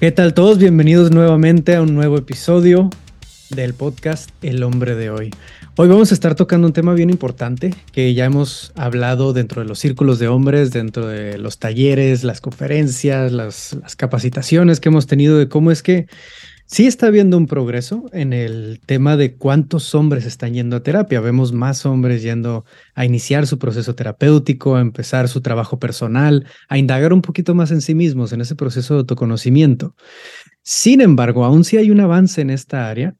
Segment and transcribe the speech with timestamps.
[0.00, 0.58] ¿Qué tal todos?
[0.58, 2.88] Bienvenidos nuevamente a un nuevo episodio
[3.50, 5.34] del podcast El hombre de hoy.
[5.76, 9.66] Hoy vamos a estar tocando un tema bien importante que ya hemos hablado dentro de
[9.66, 15.08] los círculos de hombres, dentro de los talleres, las conferencias, las, las capacitaciones que hemos
[15.08, 16.06] tenido de cómo es que
[16.70, 21.18] Sí está habiendo un progreso en el tema de cuántos hombres están yendo a terapia.
[21.22, 26.76] Vemos más hombres yendo a iniciar su proceso terapéutico, a empezar su trabajo personal, a
[26.76, 29.96] indagar un poquito más en sí mismos, en ese proceso de autoconocimiento.
[30.62, 33.14] Sin embargo, aún si hay un avance en esta área,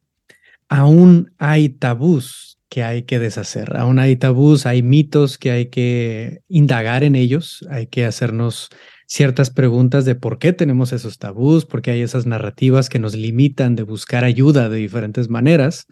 [0.69, 6.41] aún hay tabús que hay que deshacer, aún hay tabús, hay mitos que hay que
[6.49, 8.69] indagar en ellos, hay que hacernos
[9.09, 13.17] ciertas preguntas de por qué tenemos esos tabús, por qué hay esas narrativas que nos
[13.17, 15.87] limitan de buscar ayuda de diferentes maneras.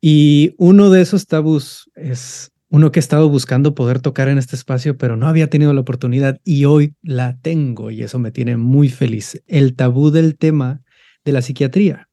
[0.00, 4.56] Y uno de esos tabús es uno que he estado buscando poder tocar en este
[4.56, 8.56] espacio, pero no había tenido la oportunidad y hoy la tengo y eso me tiene
[8.56, 9.40] muy feliz.
[9.46, 10.82] El tabú del tema
[11.24, 12.08] de la psiquiatría,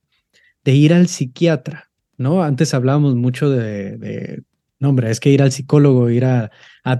[0.63, 2.43] de ir al psiquiatra, ¿no?
[2.43, 4.43] Antes hablábamos mucho de, de
[4.79, 6.51] no, hombre, es que ir al psicólogo, ir a,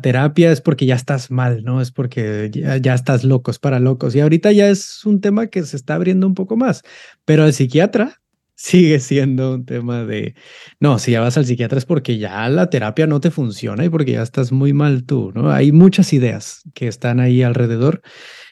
[0.02, 1.81] terapia es porque ya estás mal, ¿no?
[1.81, 4.13] Es porque ya, estás loco, es para locos.
[4.16, 6.83] Y ahorita ya es un tema que se está abriendo un poco más.
[7.25, 8.21] Pero el psiquiatra
[8.55, 10.36] sigue siendo un tema de,
[10.80, 13.89] no, si ya vas al psiquiatra es porque ya la terapia no te funciona y
[13.89, 15.49] porque ya estás muy mal tú, ¿no?
[15.49, 18.02] Hay muchas ideas que están ahí alrededor.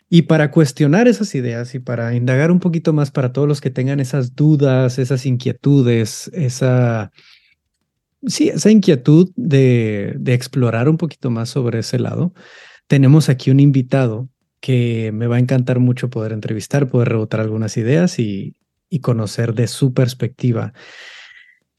[0.09, 3.71] Y para cuestionar esas ideas y para indagar un poquito más para todos los que
[3.71, 7.11] tengan esas dudas, esas inquietudes, esa
[8.25, 12.33] sí, esa inquietud de, explorar un poquito más sobre ese lado,
[12.87, 17.77] tenemos aquí un invitado que me va a encantar mucho poder entrevistar, poder rebotar algunas
[17.77, 18.55] ideas y,
[18.89, 20.73] y conocer de su perspectiva.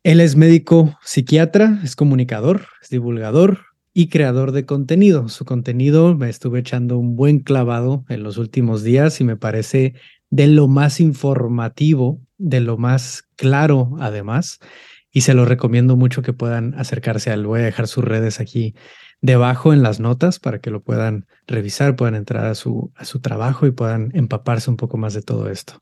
[0.05, 5.29] Él es médico psiquiatra, es comunicador, es divulgador y creador de contenido.
[5.29, 9.95] Su contenido me estuve echando un buen clavado en los últimos días y me parece
[10.31, 14.61] de lo más informativo, de lo más claro además
[15.13, 17.47] y se lo recomiendo mucho que puedan acercarse a él.
[17.47, 18.75] Voy a dejar sus redes aquí
[19.21, 23.21] debajo en las notas para que lo puedan revisar, puedan entrar a su, a su
[23.21, 25.79] trabajo y puedan empaparse un poco más de todo esto.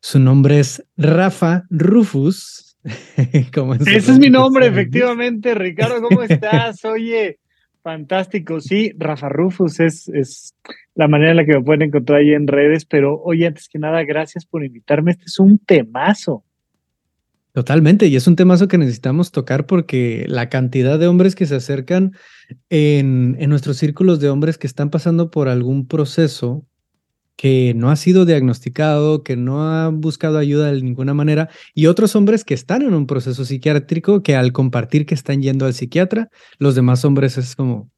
[0.00, 2.76] Su nombre es Rafa Rufus.
[3.16, 5.54] Ese es mi nombre, efectivamente.
[5.54, 6.84] Ricardo, ¿cómo estás?
[6.84, 7.38] Oye,
[7.82, 8.60] fantástico.
[8.60, 10.54] Sí, Rafa Rufus es, es
[10.94, 13.78] la manera en la que me pueden encontrar ahí en redes, pero oye, antes que
[13.78, 15.12] nada, gracias por invitarme.
[15.12, 16.44] Este es un temazo.
[17.52, 21.56] Totalmente, y es un temazo que necesitamos tocar porque la cantidad de hombres que se
[21.56, 22.12] acercan
[22.68, 26.64] en, en, nuestros círculos de hombres que están pasando por algún proceso
[27.40, 32.14] que no ha sido diagnosticado, que no han buscado ayuda de ninguna manera, y otros
[32.14, 36.28] hombres que están en un proceso psiquiátrico que al compartir que están yendo al psiquiatra,
[36.58, 37.90] los demás hombres es como,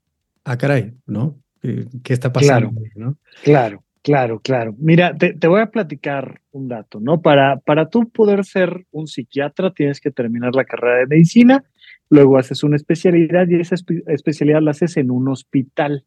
[0.45, 1.41] ah, caray, ¿no?
[1.61, 2.71] ¿Qué está pasando?
[2.71, 3.19] Claro, ¿no?
[3.43, 3.85] claro.
[4.03, 4.75] Claro, claro.
[4.79, 7.21] Mira, te, voy a platicar un dato, ¿no?
[7.21, 11.63] Para, para tú poder ser un psiquiatra tienes que terminar la carrera de medicina,
[12.11, 13.77] luego haces una especialidad y esa
[14.09, 16.05] especialidad la haces en un hospital.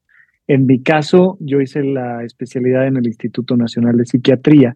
[0.47, 4.75] En mi caso, yo hice la especialidad en el Instituto Nacional de Psiquiatría.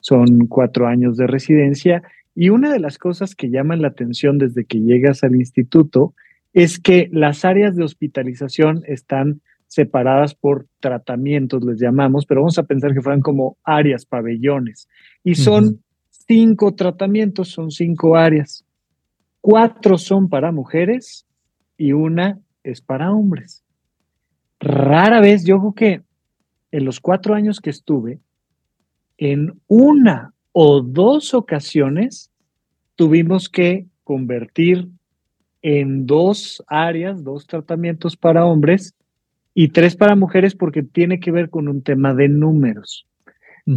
[0.00, 2.02] Son cuatro años de residencia
[2.34, 6.14] y una de las cosas que llaman la atención desde que llegas al instituto
[6.52, 12.62] es que las áreas de hospitalización están separadas por tratamientos, les llamamos, pero vamos a
[12.62, 14.88] pensar que fueran como áreas, pabellones.
[15.24, 18.64] Y son cinco tratamientos, son cinco áreas.
[19.40, 21.26] Cuatro son para mujeres
[21.76, 23.64] y una es para hombres.
[24.58, 26.02] Rara vez, yo creo que
[26.72, 28.20] en los cuatro años que estuve,
[29.18, 32.30] en una o dos ocasiones
[32.96, 34.88] tuvimos que convertir
[35.62, 38.95] en dos áreas, dos tratamientos para hombres
[39.58, 43.06] y tres para mujeres porque tiene que ver con un tema de números.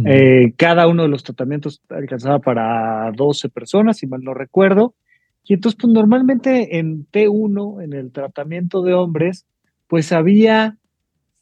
[0.04, 4.94] Eh, cada uno de los tratamientos alcanzaba para 12 personas, si mal no recuerdo.
[5.42, 9.46] Y entonces, pues normalmente en T1, en el tratamiento de hombres,
[9.88, 10.76] pues había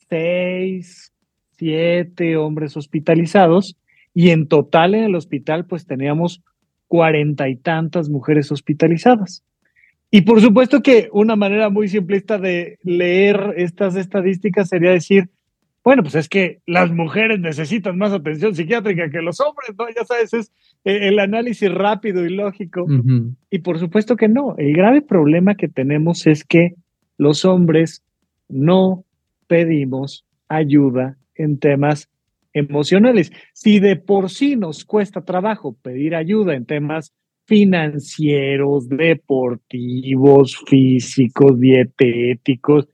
[0.09, 1.13] seis,
[1.57, 3.77] siete hombres hospitalizados
[4.15, 6.43] y en total en el hospital pues teníamos
[6.87, 9.43] cuarenta y tantas mujeres hospitalizadas.
[10.11, 15.29] Y por supuesto que una manera muy simplista de leer estas estadísticas sería decir,
[15.85, 19.87] bueno, pues es que las mujeres necesitan más atención psiquiátrica que los hombres, ¿no?
[19.89, 20.53] Ya sabes, es
[20.85, 22.87] eh, el análisis rápido y lógico.
[23.51, 24.55] Y por supuesto que no.
[24.59, 26.75] El grave problema que tenemos es que
[27.17, 28.03] los hombres
[28.49, 29.05] no
[29.47, 32.09] pedimos ayuda en temas
[32.53, 33.33] emocionales.
[33.53, 37.13] Si de por sí nos cuesta trabajo pedir ayuda en temas
[37.49, 42.87] financieros, deportivos, físicos, dietéticos.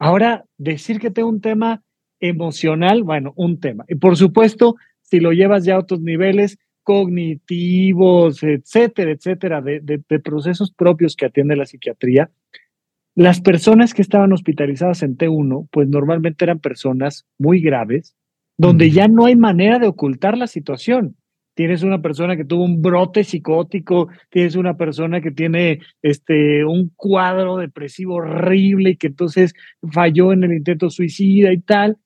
[0.00, 1.80] Ahora, decir que tengo un tema
[2.18, 3.84] emocional, bueno, un tema.
[3.88, 10.18] Y por supuesto, si lo llevas ya a otros niveles cognitivos, etcétera, etcétera, de, de
[10.18, 12.30] procesos propios que atiende la psiquiatría,
[13.14, 18.16] las personas que estaban hospitalizadas en T1, pues normalmente eran personas muy graves,
[18.58, 21.16] donde ya no hay manera de ocultar la situación.
[21.54, 26.90] Tienes una persona que tuvo un brote psicótico, tienes una persona que tiene este, un
[26.96, 29.54] cuadro depresivo horrible y que entonces
[29.92, 31.98] falló en el intento suicida y tal,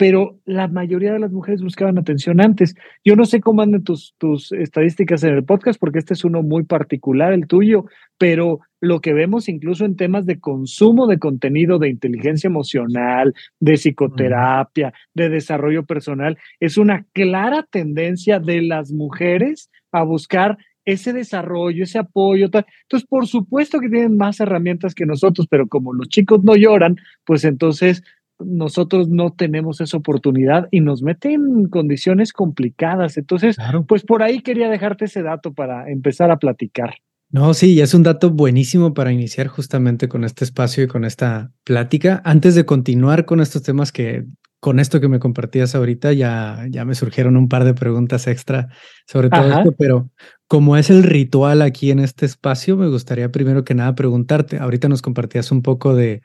[0.00, 2.74] pero la mayoría de las mujeres buscaban atención antes.
[3.04, 6.42] Yo no sé cómo andan tus, tus estadísticas en el podcast, porque este es uno
[6.42, 7.84] muy particular, el tuyo,
[8.16, 13.74] pero lo que vemos incluso en temas de consumo de contenido de inteligencia emocional, de
[13.74, 20.56] psicoterapia, de desarrollo personal, es una clara tendencia de las mujeres a buscar
[20.86, 22.46] ese desarrollo, ese apoyo.
[22.46, 26.96] Entonces, por supuesto que tienen más herramientas que nosotros, pero como los chicos no lloran,
[27.26, 28.02] pues entonces
[28.44, 33.16] nosotros no tenemos esa oportunidad y nos meten en condiciones complicadas.
[33.16, 33.56] Entonces,
[33.88, 36.94] pues por ahí quería dejarte ese dato para empezar a platicar.
[37.32, 41.52] No, sí, es un dato buenísimo para iniciar justamente con este espacio y con esta
[41.64, 42.20] plática.
[42.24, 44.24] Antes de continuar con estos temas que
[44.60, 48.68] con esto que me compartías ahorita ya, ya me surgieron un par de preguntas extra
[49.06, 50.10] sobre todo esto, pero
[50.46, 54.88] como es el ritual aquí en este espacio, me gustaría primero que nada preguntarte, ahorita
[54.88, 56.20] nos compartías un poco de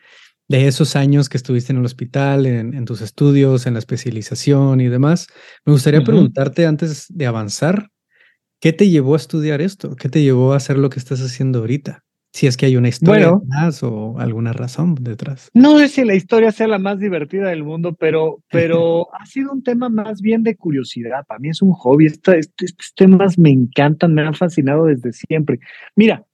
[0.47, 4.87] de esos años que estuviste en el hospital, en, tus estudios, en la especialización y
[4.87, 5.27] demás.
[5.65, 7.89] Me gustaría preguntarte antes de avanzar,
[8.59, 9.95] ¿qué te llevó a estudiar esto?
[9.95, 12.03] ¿Qué te llevó a hacer lo que estás haciendo ahorita?
[12.31, 15.49] Si es que hay una historia más o alguna razón detrás.
[15.53, 19.53] No sé si la historia sea la más divertida del mundo, pero, pero ha sido
[19.53, 21.25] un tema más bien de curiosidad.
[21.25, 22.07] Para mí es un hobby.
[22.07, 25.59] estos temas me encantan, me han fascinado desde siempre.
[25.95, 26.25] Mira,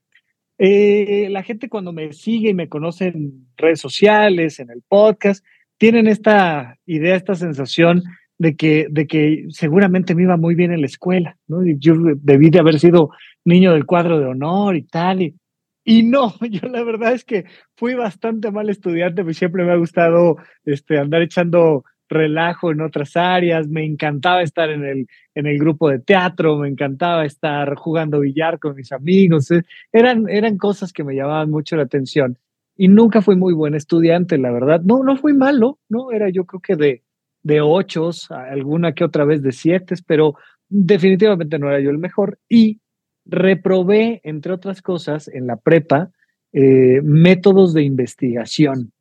[0.64, 5.44] eh, la gente cuando me sigue y me conoce en redes sociales, en el podcast,
[5.80, 8.04] tienen esta idea, esta sensación
[8.38, 11.64] de que, de que seguramente me iba muy bien en la escuela, ¿no?
[11.80, 13.10] Yo debí de haber sido
[13.44, 15.36] niño del cuadro de honor y tal, y,
[15.84, 19.78] y no, yo la verdad es que fui bastante mal estudiante, pues siempre me ha
[19.78, 25.58] gustado este, andar echando relajo en otras áreas, me encantaba estar en el, en el
[25.58, 30.94] grupo de teatro, me encantaba estar jugando billar con mis amigos, eh, eran, eran cosas
[30.94, 32.38] que me llamaban mucho la atención.
[32.78, 36.46] Y nunca fui muy buen estudiante, la verdad, no, no fui malo, no, era yo
[36.46, 37.04] creo que de,
[37.44, 40.36] de ocho, alguna que otra vez de siete, pero
[40.70, 42.40] definitivamente no era yo el mejor.
[42.50, 42.80] Y
[43.26, 46.12] reprobé, entre otras cosas, en la prepa,
[46.54, 48.92] eh, métodos de investigación.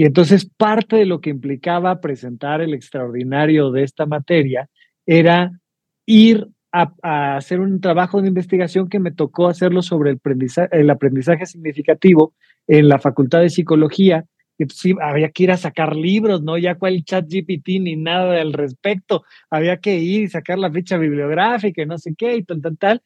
[0.00, 4.70] Y entonces parte de lo que implicaba presentar el extraordinario de esta materia
[5.04, 5.60] era
[6.06, 10.88] ir a, hacer un trabajo de investigación que me tocó hacerlo sobre el aprendizaje, el
[10.88, 12.32] aprendizaje significativo
[12.66, 14.24] en la Facultad de Psicología.
[14.70, 18.54] Sí, había que ir a sacar libros, no ya cual chat GPT ni nada al
[18.54, 19.24] respecto.
[19.50, 22.78] Había que ir y sacar la ficha bibliográfica y no sé qué y tal, tal,
[22.78, 23.02] tal.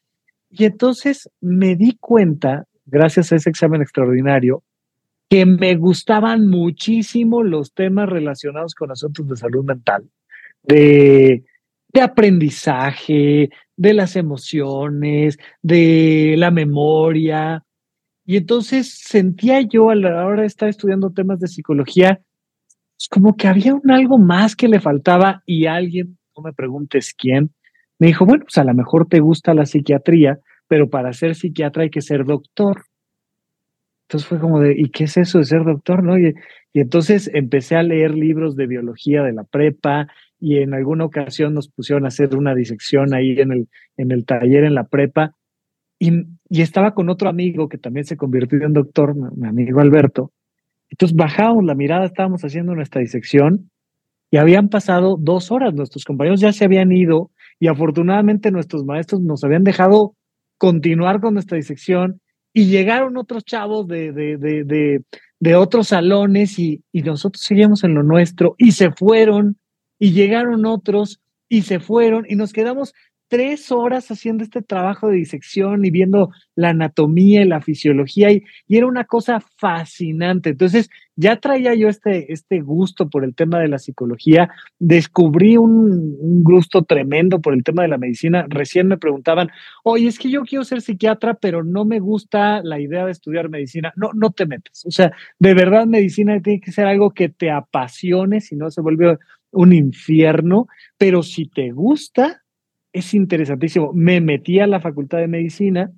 [0.49, 4.63] Y entonces me di cuenta, gracias a ese examen extraordinario,
[5.29, 10.09] que me gustaban muchísimo los temas relacionados con asuntos de salud mental,
[10.63, 11.43] de,
[11.93, 17.63] de aprendizaje, de las emociones, de la memoria.
[18.25, 22.21] Y entonces sentía yo a la hora de estar estudiando temas de psicología,
[22.97, 27.13] es como que había un algo más que le faltaba y alguien, no me preguntes
[27.13, 27.51] quién,
[27.99, 31.83] me dijo, bueno, pues a lo mejor te gusta la psiquiatría, pero para ser psiquiatra
[31.83, 32.85] hay que ser doctor.
[34.07, 36.03] Entonces fue como de, ¿y qué es eso de ser doctor?
[36.03, 36.17] ¿no?
[36.17, 36.33] Y,
[36.73, 40.07] entonces empecé a leer libros de biología de la prepa
[40.39, 44.25] y en alguna ocasión nos pusieron a hacer una disección ahí en el, en el
[44.25, 45.33] taller en la prepa
[45.99, 46.11] y,
[46.49, 50.33] y estaba con otro amigo que también se convirtió en doctor, mi amigo Alberto.
[50.89, 53.71] Entonces bajamos la mirada, estábamos haciendo nuestra disección
[54.29, 59.21] y habían pasado dos horas, nuestros compañeros ya se habían ido y afortunadamente nuestros maestros
[59.21, 60.13] nos habían dejado
[60.57, 62.19] continuar con nuestra disección
[62.57, 65.03] y llegaron otros chavos de, de, de,
[65.41, 69.59] de, otros salones y, y nosotros seguíamos en lo nuestro y se fueron
[69.99, 71.19] y llegaron otros
[71.49, 72.93] y se fueron y nos quedamos
[73.35, 78.43] tres horas haciendo este trabajo de disección y viendo la anatomía y la fisiología y,
[78.69, 80.51] era una cosa fascinante.
[80.51, 84.49] Entonces ya traía yo este, este gusto por el tema de la psicología,
[84.79, 88.45] descubrí un, un, gusto tremendo por el tema de la medicina.
[88.47, 89.49] Recién me preguntaban,
[89.83, 93.49] oye, es que yo quiero ser psiquiatra, pero no me gusta la idea de estudiar
[93.49, 93.91] medicina.
[93.97, 94.85] No, no te metas.
[94.85, 98.79] O sea, de verdad medicina tiene que ser algo que te apasione, si no se
[98.79, 99.17] vuelve
[99.51, 102.44] un infierno, pero si te gusta,
[102.95, 103.91] es interesantísimo.
[103.93, 105.91] Me metí a la Facultad de Medicina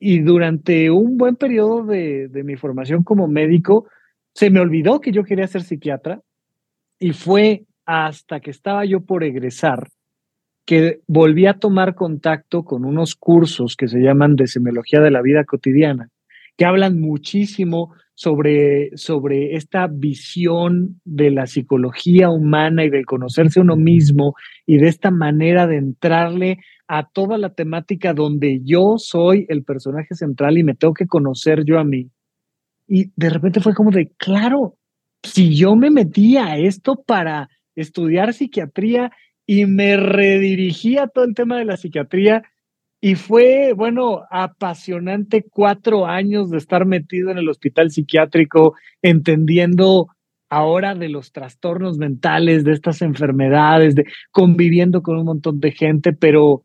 [0.00, 3.86] y durante un buen periodo de, mi formación como médico,
[4.34, 6.20] se me olvidó que yo quería ser psiquiatra
[6.98, 9.88] y fue hasta que estaba yo por egresar
[10.64, 15.22] que volví a tomar contacto con unos cursos que se llaman de semiología de la
[15.22, 16.08] vida cotidiana,
[16.56, 23.76] que hablan muchísimo sobre, sobre esta visión de la psicología humana y del conocerse uno
[23.76, 26.58] mismo y de esta manera de entrarle
[26.88, 31.64] a toda la temática donde yo soy el personaje central y me tengo que conocer
[31.64, 32.10] yo a mí.
[32.88, 34.78] Y de repente fue como de, claro,
[35.22, 39.12] si yo me metía a esto para estudiar psiquiatría
[39.44, 42.44] y me redirigí a todo el tema de la psiquiatría
[43.00, 50.08] y fue, bueno, apasionante cuatro años de estar metido en el hospital psiquiátrico, entendiendo
[50.48, 56.12] ahora de los trastornos mentales, de estas enfermedades, de conviviendo con un montón de gente,
[56.12, 56.62] pero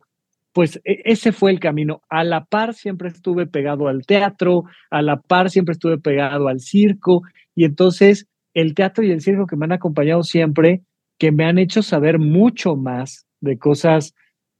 [0.53, 2.01] pues e, ese fue el camino.
[2.09, 6.59] A la par siempre estuve pegado al teatro, a la par siempre estuve pegado al
[6.59, 7.23] circo,
[7.55, 10.81] y entonces el teatro y el circo que me han acompañado siempre,
[11.17, 14.13] que me han hecho saber mucho más de cosas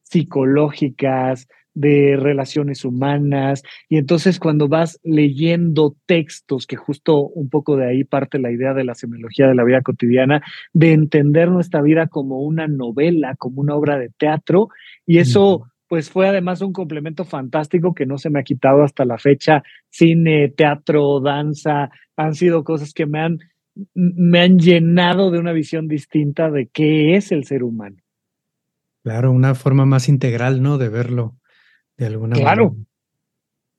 [0.03, 3.63] psicológicas, de relaciones humanas.
[3.89, 8.73] Y entonces cuando vas leyendo textos, que justo un poco de ahí parte la idea
[8.73, 10.41] de la semiología de la vida cotidiana,
[10.73, 14.69] de entender nuestra vida como una novela, como una obra de teatro,
[15.05, 15.67] y eso...
[15.87, 19.61] Pues fue además un complemento fantástico que no se me ha quitado hasta la fecha.
[19.89, 23.39] Cine, teatro, danza, han sido cosas que me han
[23.93, 27.97] me han llenado de una visión distinta de qué es el ser humano.
[29.03, 30.77] Claro, una forma más integral, ¿no?
[30.77, 31.40] De verlo
[32.05, 32.69] de alguna claro.
[32.71, 32.85] manera.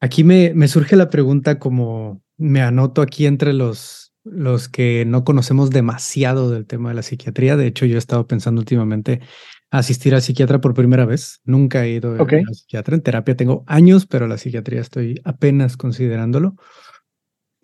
[0.00, 5.24] Aquí me, me, surge la pregunta como me anoto aquí entre los, los que no
[5.24, 7.56] conocemos demasiado del tema de la psiquiatría.
[7.56, 9.20] De hecho, yo he estado pensando últimamente
[9.70, 11.40] asistir al psiquiatra por primera vez.
[11.44, 12.42] Nunca he ido okay.
[12.42, 12.96] a psiquiatra.
[12.96, 16.56] En terapia tengo años, pero la psiquiatría estoy apenas considerándolo.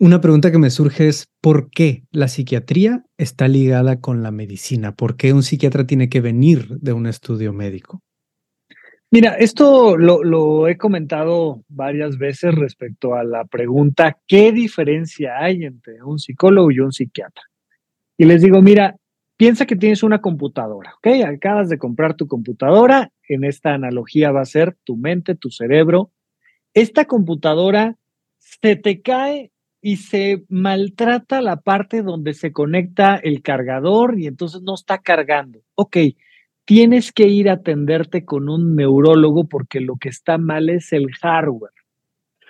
[0.01, 4.95] Una pregunta que me surge es, ¿por qué la psiquiatría está ligada con la medicina?
[4.95, 8.01] ¿Por qué un psiquiatra tiene que venir de un estudio médico?
[9.11, 16.03] Mira, esto lo, he comentado varias veces respecto a la pregunta, ¿qué diferencia hay entre
[16.03, 17.43] un psicólogo y un psiquiatra?
[18.17, 18.97] Y les digo, mira,
[19.35, 21.25] piensa que tienes una computadora, ¿ok?
[21.25, 26.11] Acabas de comprar tu computadora, en esta analogía va a ser tu mente, tu cerebro.
[26.75, 27.95] Esta computadora
[28.37, 29.51] se te cae
[29.81, 35.61] y se maltrata la parte donde se conecta el cargador y entonces no está cargando.
[35.73, 35.97] Ok,
[36.69, 41.11] tienes que ir a atenderte con un neurólogo porque lo que está mal es el
[41.15, 41.73] hardware.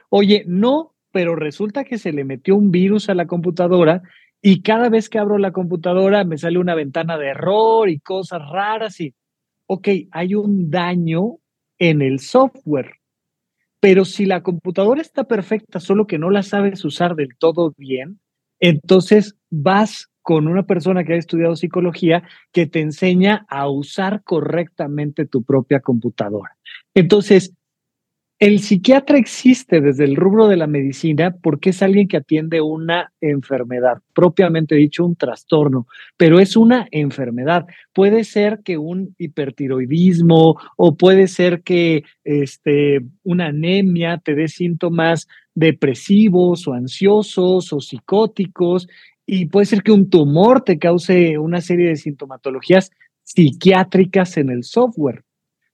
[0.10, 4.02] Oye, no, pero resulta que se le metió un virus a la computadora
[4.42, 8.42] y cada vez que abro la computadora me sale una ventana de error y cosas
[8.52, 9.16] raras y,
[9.68, 11.38] ok, hay un daño
[11.78, 12.96] en el software.
[13.80, 18.20] Pero si la computadora está perfecta, solo que no la sabes usar del todo bien,
[18.60, 22.22] entonces vas con una persona que ha estudiado psicología
[22.52, 26.56] que te enseña a usar correctamente tu propia computadora.
[26.94, 27.56] Entonces,
[28.38, 33.12] el psiquiatra existe desde el rubro de la medicina porque es alguien que atiende una
[33.22, 37.66] enfermedad, propiamente dicho, un trastorno, pero es una enfermedad.
[37.92, 45.28] Puede ser que un hipertiroidismo o puede ser que este, una anemia te dé síntomas
[45.56, 48.88] depresivos o ansiosos o psicóticos
[49.32, 52.90] y puede ser que un tumor te cause una serie de sintomatologías
[53.22, 55.24] psiquiátricas en el software.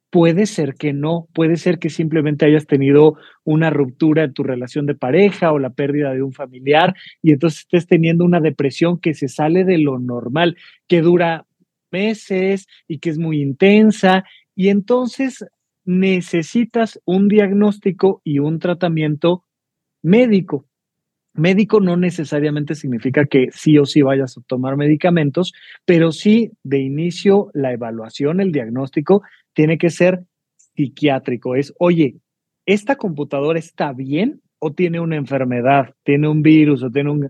[0.10, 4.86] Puede ser que no, puede ser que simplemente hayas tenido una ruptura en tu relación
[4.86, 9.14] de pareja o la pérdida de un familiar y entonces estés teniendo una depresión que
[9.14, 10.58] se sale de lo normal,
[10.90, 11.46] que dura
[11.92, 15.46] meses y que es muy intensa y entonces
[15.86, 19.46] necesitas un diagnóstico y un tratamiento
[20.02, 20.66] médico.
[21.36, 25.54] Médico no necesariamente significa que sí o sí vayas a tomar medicamentos,
[25.86, 29.22] pero sí de inicio la evaluación, el diagnóstico
[29.54, 30.24] tiene que ser
[30.76, 31.56] psiquiátrico.
[31.56, 32.16] Es, oye,
[32.66, 37.30] ¿esta computadora está bien o tiene una enfermedad, tiene un virus o tiene un...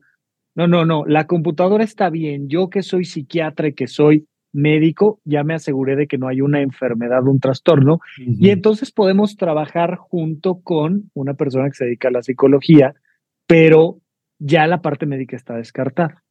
[0.56, 2.48] No, no, no, la computadora está bien.
[2.48, 6.40] Yo que soy psiquiatra y que soy médico, ya me aseguré de que no hay
[6.40, 8.38] una enfermedad, un trastorno, uh -huh.
[8.40, 12.96] y entonces podemos trabajar junto con una persona que se dedica a la psicología,
[13.48, 14.00] pero
[14.40, 16.24] ya la parte médica está descartada.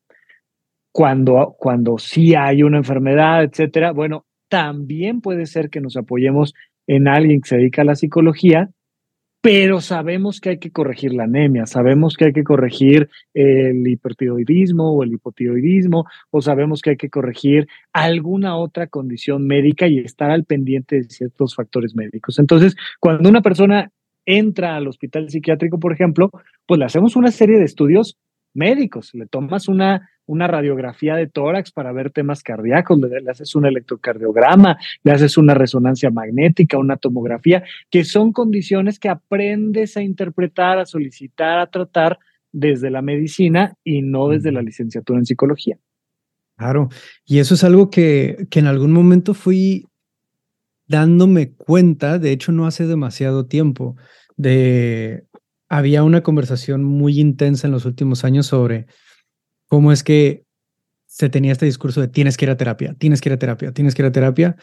[0.92, 6.54] Cuando, cuando sí hay una enfermedad, etcétera, bueno, también puede ser que nos apoyemos
[6.87, 8.71] en alguien que se dedica a la psicología,
[9.40, 14.92] pero sabemos que hay que corregir la anemia, sabemos que hay que corregir el hipertiroidismo
[14.92, 20.30] o el hipotiroidismo, o sabemos que hay que corregir alguna otra condición médica y estar
[20.30, 22.38] al pendiente de ciertos factores médicos.
[22.38, 23.90] Entonces, cuando una persona
[24.26, 26.31] entra al hospital psiquiátrico, por ejemplo,
[26.66, 28.16] pues le hacemos una serie de estudios
[28.54, 33.66] médicos, le tomas una una radiografía de tórax para ver temas cardíacos, le, haces un
[33.66, 40.78] electrocardiograma, le haces una resonancia magnética, una tomografía, que son condiciones que aprendes a interpretar,
[40.78, 42.19] a solicitar, a tratar
[42.52, 45.76] desde la medicina y no desde la licenciatura en psicología.
[46.57, 46.88] Claro,
[47.26, 49.87] y eso es algo que, que en algún momento fui
[50.87, 53.97] dándome cuenta, de hecho no hace demasiado tiempo,
[54.37, 55.25] de
[55.69, 58.87] había una conversación muy intensa en los últimos años sobre
[59.67, 60.45] cómo es que
[61.07, 63.73] se tenía este discurso de tienes que ir a terapia, tienes que ir a terapia,
[63.73, 64.57] tienes que ir a terapia.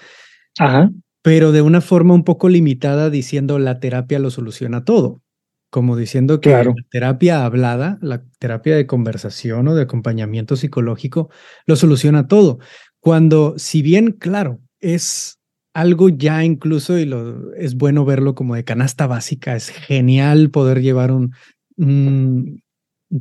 [0.59, 0.91] Ajá.
[1.21, 5.21] Pero de una forma un poco limitada diciendo la terapia lo soluciona todo.
[5.69, 11.29] Como diciendo que la terapia hablada, la terapia de conversación o de acompañamiento psicológico
[11.65, 12.59] lo soluciona todo.
[12.99, 15.40] Cuando, si bien, claro, es
[15.73, 20.81] algo ya incluso, y lo, es bueno verlo como de canasta básica, es genial poder
[20.81, 21.33] llevar un,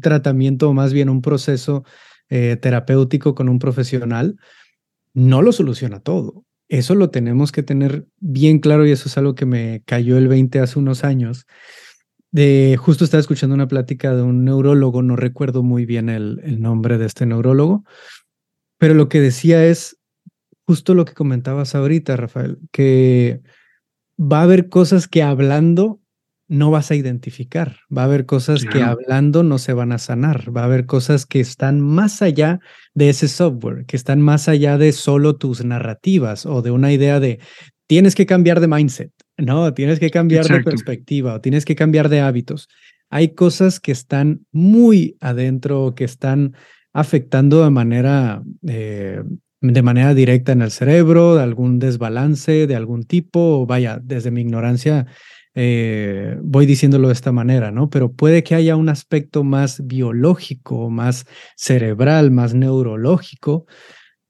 [0.00, 1.85] tratamiento o más bien un proceso
[2.28, 4.37] eh, terapéutico con un profesional,
[5.14, 6.45] no lo soluciona todo.
[6.69, 10.28] Eso lo tenemos que tener bien claro y eso es algo que me cayó el
[10.28, 11.47] 20 hace unos años.
[12.30, 16.97] De, justo estaba escuchando una plática de un neurólogo, no recuerdo muy bien el nombre
[16.99, 17.85] de este neurólogo,
[18.80, 20.00] pero lo que decía es,
[20.70, 23.40] justo lo que comentabas ahorita, Rafael, que
[24.16, 26.00] va a haber cosas que hablando
[26.46, 30.56] no vas a identificar, va a haber cosas que hablando no se van a sanar,
[30.56, 32.60] va a haber cosas que están más allá
[32.94, 37.18] de ese software, que están más allá de solo tus narrativas o de una idea
[37.18, 37.40] de
[37.88, 42.08] tienes que cambiar de mindset, no, tienes que cambiar de perspectiva o tienes que cambiar
[42.08, 42.68] de hábitos.
[43.08, 46.54] Hay cosas que están muy adentro, que están
[46.92, 49.24] afectando de manera eh,
[49.61, 54.31] de manera directa en el cerebro, de algún desbalance de algún tipo, o vaya, desde
[54.31, 55.07] mi ignorancia
[55.55, 57.90] eh, voy diciéndolo de esta manera, ¿no?
[57.90, 63.66] Pero puede que haya un aspecto más biológico, más cerebral, más neurológico,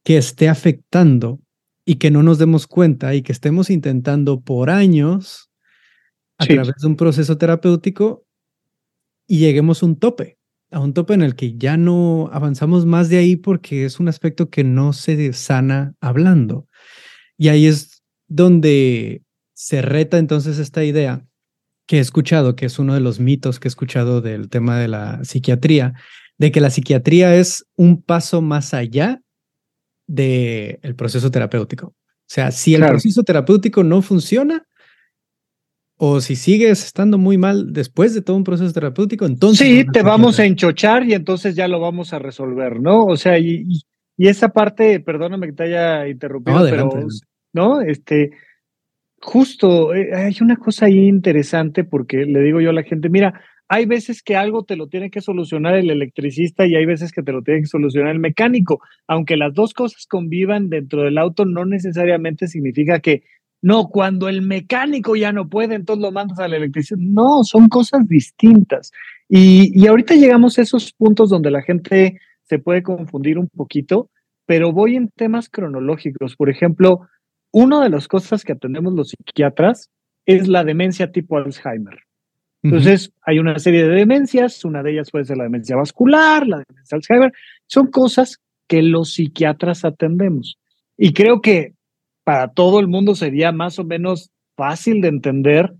[0.02, 1.40] que esté afectando
[1.84, 5.50] y que no nos demos cuenta y que estemos intentando por años
[6.38, 8.24] a través de un proceso terapéutico
[9.26, 10.39] y lleguemos a un tope
[10.70, 14.08] a un tope en el que ya no avanzamos más de ahí porque es un
[14.08, 16.66] aspecto que no se sana hablando.
[17.36, 19.22] Y ahí es donde
[19.54, 21.24] se reta entonces esta idea
[21.86, 24.88] que he escuchado, que es uno de los mitos que he escuchado del tema de
[24.88, 25.94] la psiquiatría,
[26.38, 29.20] de que la psiquiatría es un paso más allá
[30.06, 31.88] del el proceso terapéutico.
[31.88, 34.64] O sea, si el proceso terapéutico no funciona,
[36.02, 39.66] o si sigues estando muy mal después de todo un proceso terapéutico, entonces...
[39.66, 43.04] Sí, te vamos a enchochar y entonces ya lo vamos a resolver, ¿no?
[43.04, 43.66] O sea, y,
[44.16, 46.88] y, esa parte, perdóname que te haya interrumpido, pero,
[47.52, 47.82] ¿no?
[47.82, 48.30] Este,
[49.20, 53.38] justo, eh, hay una cosa ahí interesante porque le digo yo a la gente, mira,
[53.68, 57.22] hay veces que algo te lo tiene que solucionar el electricista y hay veces que
[57.22, 58.80] te lo tiene que solucionar el mecánico.
[59.06, 63.22] Aunque las dos cosas convivan dentro del auto, no necesariamente significa que
[63.62, 66.96] no, cuando el mecánico ya no puede, entonces lo mandas al electricista.
[66.98, 68.90] No, son cosas distintas.
[69.28, 74.10] Y, y ahorita llegamos a esos puntos donde la gente se puede confundir un poquito,
[74.46, 76.36] pero voy en temas cronológicos.
[76.36, 77.06] Por ejemplo,
[77.52, 79.90] una de las cosas que atendemos los psiquiatras
[80.26, 81.98] es la demencia tipo Alzheimer.
[82.62, 86.62] Entonces, hay una serie de demencias, una de ellas puede ser la demencia vascular, la
[86.68, 87.32] demencia Alzheimer,
[87.66, 90.58] son cosas que los psiquiatras atendemos.
[90.98, 91.74] Y creo que
[92.24, 95.72] para todo el mundo sería más o menos fácil de entender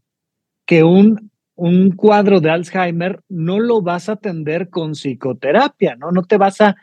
[0.66, 6.10] que un, un cuadro de Alzheimer no lo vas a atender con psicoterapia, ¿no?
[6.12, 6.76] No te vas a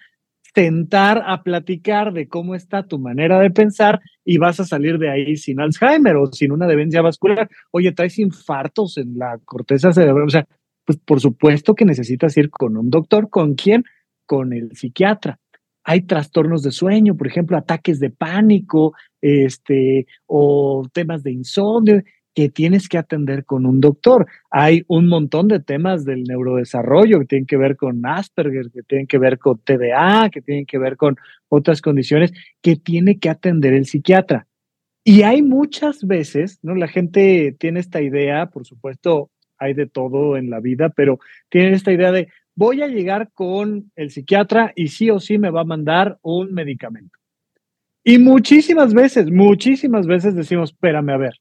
[0.54, 5.10] sentar a platicar de cómo está tu manera de pensar y vas a salir de
[5.10, 7.50] ahí sin Alzheimer o sin una demencia vascular.
[7.72, 10.28] Oye, traes infartos en la corteza cerebral.
[10.28, 10.48] O sea,
[10.86, 13.30] pues por supuesto que necesitas ir con un doctor.
[13.30, 13.84] ¿Con quién?
[14.26, 15.40] Con el psiquiatra
[15.88, 22.04] hay trastornos de sueño, por ejemplo, ataques de pánico, este, o temas de insomnio
[22.36, 24.28] que tienes que atender con un doctor.
[24.52, 29.08] Hay un montón de temas del neurodesarrollo que tienen que ver con Asperger, que tienen
[29.08, 31.16] que ver con TDA, que tienen que ver con
[31.48, 34.46] otras condiciones que tiene que atender el psiquiatra.
[35.06, 36.76] Y hay muchas veces, ¿no?
[36.76, 41.74] La gente tiene esta idea, por supuesto, hay de todo en la vida, pero tienen
[41.74, 45.62] esta idea de, voy a llegar con el psiquiatra y sí o sí me va
[45.62, 47.20] a mandar un medicamento.
[48.04, 51.34] Y muchísimas veces, muchísimas veces decimos, espérame, a ver,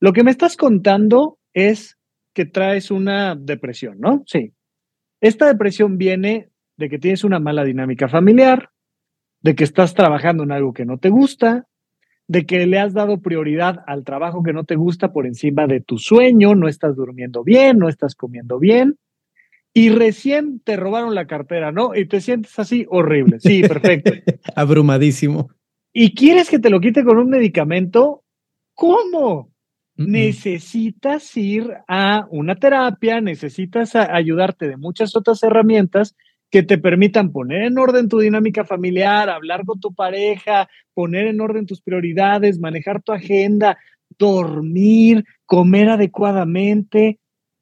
[0.00, 1.98] lo que me estás contando es
[2.32, 4.22] que traes una depresión, ¿no?
[4.26, 4.54] Sí.
[5.20, 8.70] Esta depresión viene de que tienes una mala dinámica familiar,
[9.42, 11.66] de que estás trabajando en algo que no te gusta,
[12.26, 15.80] de que le has dado prioridad al trabajo que no te gusta por encima de
[15.80, 18.96] tu sueño, no estás durmiendo bien, no estás comiendo bien,
[19.74, 21.94] y recién te robaron la cartera, ¿no?
[21.94, 23.38] Y te sientes así horrible.
[23.40, 24.12] Sí, perfecto.
[24.54, 25.50] Abrumadísimo.
[25.92, 28.24] ¿Y quieres que te lo quite con un medicamento?
[28.74, 29.52] ¿Cómo?
[29.96, 36.14] Necesitas ir a una terapia, necesitas ayudarte de muchas otras herramientas
[36.50, 41.40] que te permitan poner en orden tu dinámica familiar, hablar con tu pareja, poner en
[41.40, 43.76] orden tus prioridades, manejar tu agenda,
[44.18, 47.18] dormir, comer adecuadamente.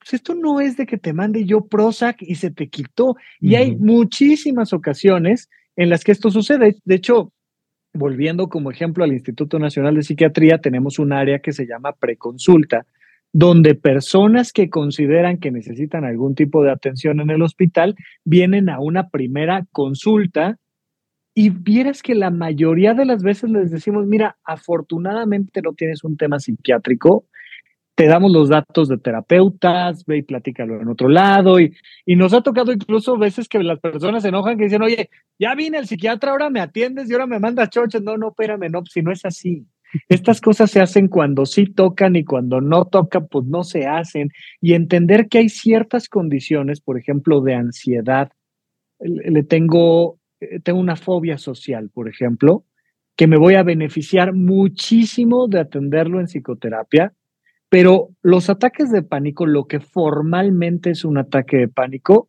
[0.07, 3.17] Pues esto no es de que te mande yo Prozac y se te quitó.
[3.41, 6.77] Y hay muchísimas ocasiones en las que esto sucede.
[6.85, 7.33] De hecho,
[7.93, 12.87] volviendo como ejemplo al Instituto Nacional de Psiquiatría, tenemos un área que se llama preconsulta,
[13.33, 18.79] donde personas que consideran que necesitan algún tipo de atención en el hospital vienen a
[18.79, 20.57] una primera consulta
[21.35, 26.17] y vieras que la mayoría de las veces les decimos, mira, afortunadamente no tienes un
[26.17, 27.27] tema psiquiátrico,
[27.97, 31.59] te damos los datos de terapeutas, ve y platícalo en otro lado.
[31.59, 35.09] Y, y nos ha tocado incluso veces que las personas se enojan que dicen, oye,
[35.39, 38.03] ya vine el psiquiatra, ahora me atiendes y ahora me mandas choches.
[38.03, 39.67] No, no, espérame, no, si no es así.
[40.11, 44.31] Estas cosas se hacen cuando sí tocan y cuando no tocan, pues no se hacen.
[44.61, 48.31] Y entender que hay ciertas condiciones, por ejemplo, de ansiedad.
[48.99, 52.65] Le tengo, eh, tengo una fobia social, por ejemplo,
[53.17, 57.15] que me voy a beneficiar muchísimo de atenderlo en psicoterapia,
[57.69, 62.29] pero los ataques de pánico, lo que formalmente es un ataque de pánico,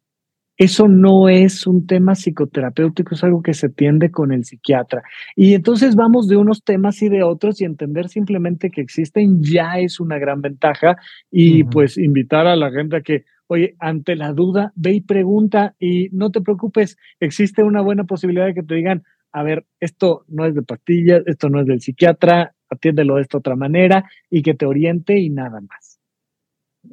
[0.57, 5.03] eso no es un tema psicoterapéutico, es algo que se tiende con el psiquiatra.
[5.35, 9.77] Y entonces vamos de unos temas y de otros y entender simplemente que existen ya
[9.77, 10.97] es una gran ventaja
[11.29, 15.75] y pues invitar a la gente a que, oye, ante la duda, ve y pregunta
[15.79, 20.25] y no te preocupes, existe una buena posibilidad de que te digan, a ver, esto
[20.27, 24.41] no es de pastillas, esto no es del psiquiatra, atiéndelo de esta otra manera y
[24.41, 25.99] que te oriente y nada más.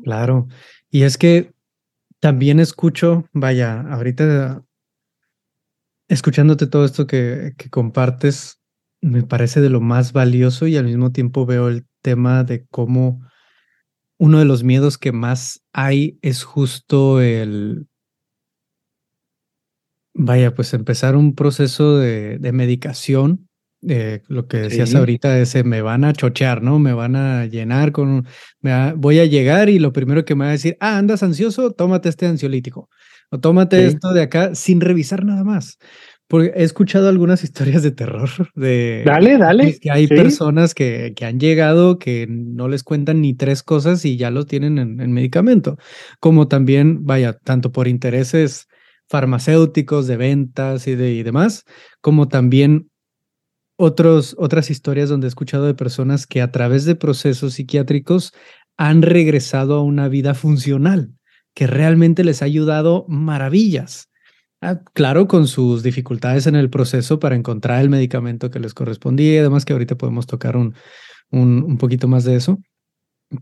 [0.03, 0.49] Claro.
[0.91, 1.53] Y es que
[2.21, 4.65] también escucho, vaya, ahorita
[6.09, 8.61] escuchándote todo esto que, compartes,
[9.01, 13.21] me parece de lo más valioso y al mismo tiempo veo el tema de cómo
[14.17, 17.89] uno de los miedos que más hay es justo el,
[20.15, 23.49] vaya, pues empezar un proceso de medicación
[23.89, 26.79] eh, lo que decías ahorita es, me van a chochear, ¿no?
[26.79, 28.27] Me van a llenar con,
[28.61, 31.73] me voy a llegar y lo primero que me va a decir, ah, andas ansioso,
[31.73, 32.89] tómate este ansiolítico
[33.31, 35.79] o tómate esto de acá sin revisar nada más.
[36.27, 39.03] Porque he escuchado algunas historias de terror de...
[39.05, 39.79] Dale, dale.
[39.79, 44.17] Que hay personas que, que, han llegado que no les cuentan ni tres cosas y
[44.17, 45.77] ya los tienen en, en medicamento.
[46.21, 48.67] Como también, vaya, tanto por intereses
[49.09, 51.65] farmacéuticos, de ventas y, de, y demás,
[52.01, 52.91] como también
[53.77, 58.33] otros, otras historias donde he escuchado de personas que a través de procesos psiquiátricos
[58.77, 61.13] han regresado a una vida funcional,
[61.55, 64.09] que realmente les ha ayudado maravillas.
[64.61, 69.35] Ah, claro, con sus dificultades en el proceso para encontrar el medicamento que les correspondía
[69.35, 70.75] y además que ahorita podemos tocar un,
[71.31, 72.59] un, un poquito más de eso.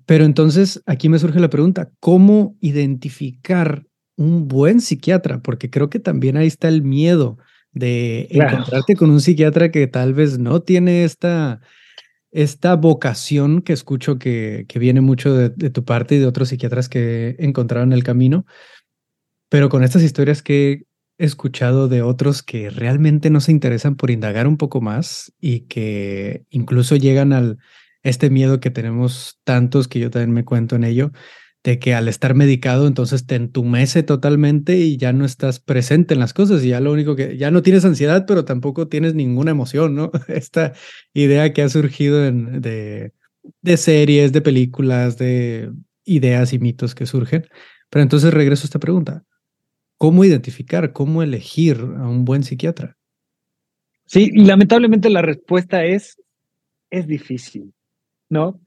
[0.07, 5.41] Pero entonces aquí me surge la pregunta, ¿cómo identificar un buen psiquiatra?
[5.43, 7.39] Porque creo que también ahí está el miedo
[7.73, 11.61] de encontrarte con un psiquiatra que tal vez no tiene esta,
[12.31, 16.89] esta vocación que escucho que, que viene mucho de, tu parte y de otros psiquiatras
[16.89, 18.47] que encontraron el camino,
[19.49, 20.85] pero con estas historias que
[21.19, 25.61] he escuchado de otros que realmente no se interesan por indagar un poco más y
[25.61, 27.59] que incluso llegan al
[28.03, 31.13] este miedo que tenemos tantos que yo también me cuento en ello
[31.65, 36.21] de que al estar medicado entonces te entumece totalmente y ya no estás presente en
[36.21, 39.53] las cosas y ya lo único que, ya no tienes ansiedad, pero tampoco tienes ninguna
[39.53, 40.11] emoción, ¿no?
[40.29, 40.73] Esta
[41.15, 43.13] idea que ha surgido en, de,
[43.61, 45.71] de series, de películas, de
[46.05, 47.47] ideas y mitos que surgen.
[47.91, 49.25] Pero entonces regreso a esta pregunta.
[49.99, 52.97] ¿Cómo identificar, cómo elegir a un buen psiquiatra?
[54.07, 56.21] Sí, lamentablemente la respuesta es,
[56.91, 57.73] es difícil,
[58.29, 58.61] ¿no?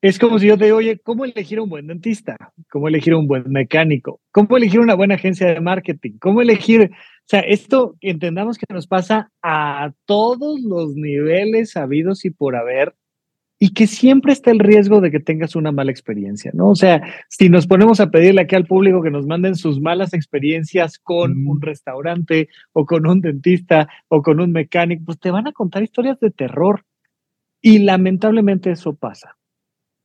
[0.00, 2.36] Es como si yo te digo, oye, ¿cómo elegir un buen dentista?
[2.70, 4.20] ¿Cómo elegir un buen mecánico?
[4.30, 6.18] ¿Cómo elegir una buena agencia de marketing?
[6.20, 6.90] ¿Cómo elegir?
[6.92, 12.94] O sea, esto entendamos que nos pasa a todos los niveles habidos y por haber
[13.58, 16.68] y que siempre está el riesgo de que tengas una mala experiencia, ¿no?
[16.68, 20.14] O sea, si nos ponemos a pedirle aquí al público que nos manden sus malas
[20.14, 25.48] experiencias con un restaurante o con un dentista o con un mecánico, pues te van
[25.48, 26.84] a contar historias de terror.
[27.60, 29.37] Y lamentablemente eso pasa.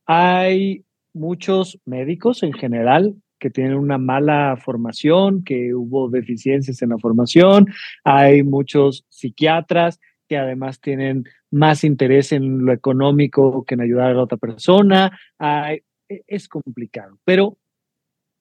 [0.06, 6.98] Hay muchos médicos en general que tienen una mala formación, que hubo deficiencias en la
[6.98, 7.66] formación.
[8.02, 14.14] Hay muchos psiquiatras que además tienen más interés en lo económico que en ayudar a
[14.14, 15.18] la otra persona.
[15.40, 15.82] E,
[16.26, 17.18] es complicado.
[17.24, 17.58] Pero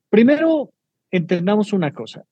[0.09, 0.71] primero,
[1.11, 2.23] entendamos una cosa.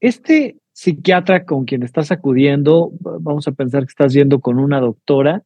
[0.00, 5.42] Este psiquiatra con quien estás acudiendo, vamos a pensar que estás yendo con una doctora,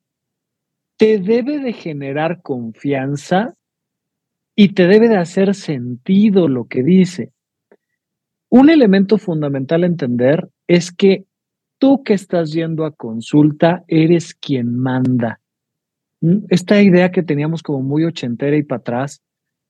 [1.01, 3.55] te debe de generar confianza
[4.55, 7.33] y te debe de hacer sentido lo que dice.
[8.51, 11.25] Un elemento fundamental a entender es que
[11.79, 15.41] tú que estás yendo a consulta eres quien manda.
[16.51, 19.23] Esta idea que teníamos como muy ochentera y para atrás,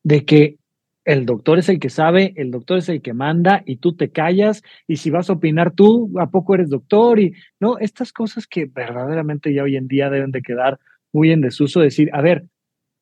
[0.03, 0.57] de que
[1.05, 4.11] el doctor es el que sabe, el doctor es el que manda y tú te
[4.11, 7.21] callas y si vas a opinar tú, ¿a poco eres doctor?
[7.21, 10.81] Y no, estas cosas que verdaderamente ya hoy en día deben de quedar
[11.13, 12.45] muy en desuso, decir, a ver,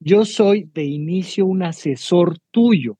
[0.00, 2.96] yo soy de inicio un asesor tuyo.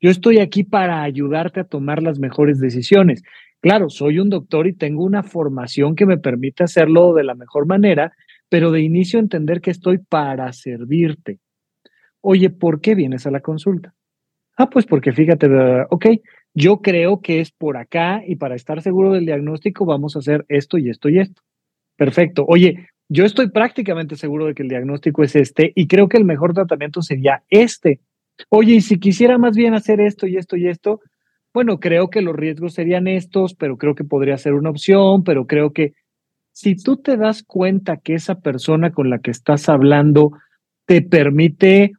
[0.00, 3.22] Yo estoy aquí para ayudarte a tomar las mejores decisiones.
[3.60, 7.66] Claro, soy un doctor y tengo una formación que me permite hacerlo de la mejor
[7.66, 8.12] manera,
[8.48, 11.38] pero de inicio entender que estoy para servirte.
[12.20, 13.94] Oye, ¿por qué vienes a la consulta?
[14.56, 15.48] Ah, pues porque fíjate,
[15.90, 16.06] ok,
[16.54, 20.44] yo creo que es por acá y para estar seguro del diagnóstico vamos a hacer
[20.48, 21.42] esto y esto y esto.
[21.96, 22.44] Perfecto.
[22.46, 26.24] Oye, yo estoy prácticamente seguro de que el diagnóstico es este y creo que el
[26.24, 28.00] mejor tratamiento sería este.
[28.48, 31.00] Oye, y si quisiera más bien hacer esto y esto y esto,
[31.52, 35.46] bueno, creo que los riesgos serían estos, pero creo que podría ser una opción, pero
[35.46, 35.92] creo que
[36.52, 40.32] si tú te das cuenta que esa persona con la que estás hablando
[40.86, 41.92] te permite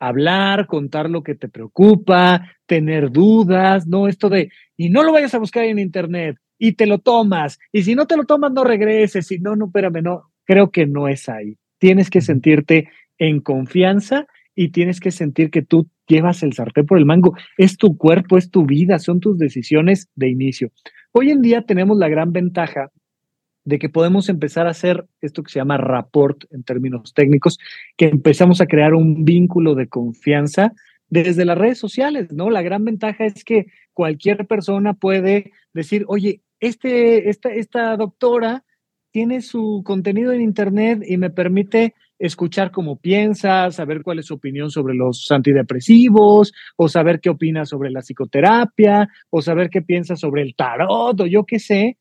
[0.00, 4.08] hablar, contar lo que te preocupa, tener dudas, ¿no?
[4.08, 7.82] Esto de, y no lo vayas a buscar en internet, y te lo tomas, y
[7.82, 11.06] si no te lo tomas, no regreses, y no, no, espérame, no, creo que no
[11.08, 11.58] es ahí.
[11.78, 16.98] Tienes que sentirte en confianza y tienes que sentir que tú llevas el sartén por
[16.98, 17.34] el mango.
[17.58, 20.70] Es tu cuerpo, es tu vida, son tus decisiones de inicio.
[21.12, 22.90] Hoy en día tenemos la gran ventaja
[23.64, 27.58] de que podemos empezar a hacer esto que se llama rapport en términos técnicos,
[27.98, 30.72] que empezamos a crear un vínculo de confianza
[31.10, 32.48] desde las redes sociales, ¿no?
[32.48, 38.64] La gran ventaja es que cualquier persona puede decir, oye, este, esta, esta doctora
[39.10, 44.34] tiene su contenido en Internet y me permite escuchar cómo piensa, saber cuál es su
[44.34, 50.16] opinión sobre los antidepresivos, o saber qué opina sobre la psicoterapia, o saber qué piensa
[50.16, 51.96] sobre el tarot, o yo qué sé.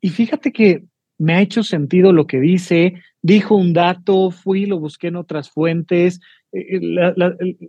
[0.00, 0.84] Y fíjate que
[1.18, 5.48] me ha hecho sentido lo que dice, dijo un dato, fui, lo busqué en otras
[5.50, 6.20] fuentes,
[6.52, 6.80] eh,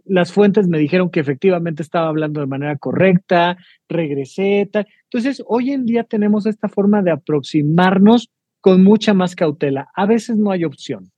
[0.06, 3.58] las fuentes me dijeron que efectivamente estaba hablando de manera correcta,
[3.90, 4.70] regresé.
[4.72, 8.30] Entonces, hoy en día tenemos esta forma de aproximarnos
[8.66, 9.90] con mucha más cautela.
[9.94, 11.12] A veces no hay opción.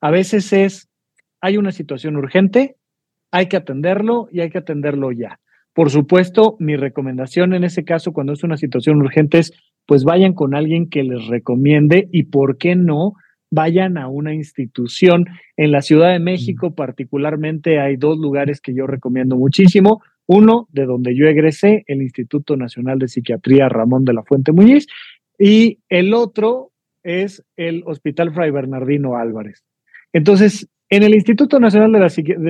[0.00, 0.88] A veces es,
[1.42, 2.76] hay una situación urgente,
[3.30, 5.38] hay que atenderlo y hay que atenderlo ya.
[5.74, 9.52] Por supuesto, mi recomendación en ese caso, cuando es una situación urgente, es
[9.84, 13.12] pues vayan con alguien que les recomiende y, ¿por qué no?
[13.50, 15.26] Vayan a una institución.
[15.58, 20.00] En la Ciudad de México, particularmente, hay dos lugares que yo recomiendo muchísimo.
[20.24, 24.86] Uno, de donde yo egresé, el Instituto Nacional de Psiquiatría Ramón de la Fuente Muñiz,
[25.38, 26.72] y el otro
[27.06, 29.64] es el Hospital Fray Bernardino Álvarez.
[30.12, 31.92] Entonces, en el Instituto Nacional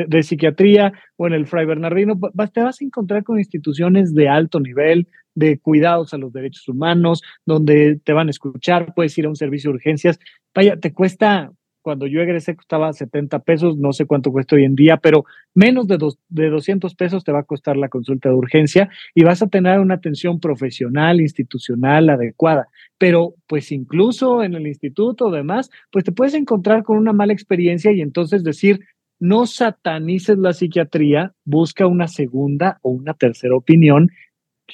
[0.09, 2.19] de, Psiquiatría o en el Fray Bernardino,
[2.53, 7.23] te vas a encontrar con instituciones de alto nivel, de cuidados a los derechos humanos,
[7.45, 10.19] donde te van a escuchar, puedes ir a un servicio de urgencias.
[10.55, 11.53] Vaya, te cuesta
[11.87, 15.87] cuando yo egresé costaba 70 pesos, no sé cuánto cuesta hoy en día, pero menos
[15.87, 19.41] de, dos, de 200 pesos te va a costar la consulta de urgencia y vas
[19.41, 22.67] a tener una atención profesional, institucional, adecuada.
[22.99, 27.33] Pero pues incluso en el instituto o demás, pues te puedes encontrar con una mala
[27.33, 28.81] experiencia y entonces decir,
[29.21, 34.11] no satanices la psiquiatría, busca una segunda o una tercera opinión.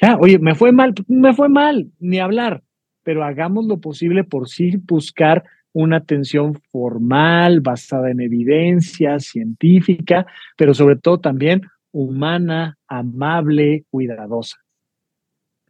[0.01, 2.63] Ya, oye, me fue mal, me fue mal, ni hablar,
[3.03, 10.75] pero hagamos lo posible por sí buscar una atención formal, basada en evidencia científica, pero
[10.75, 14.57] sobre todo también humana, amable, cuidadosa.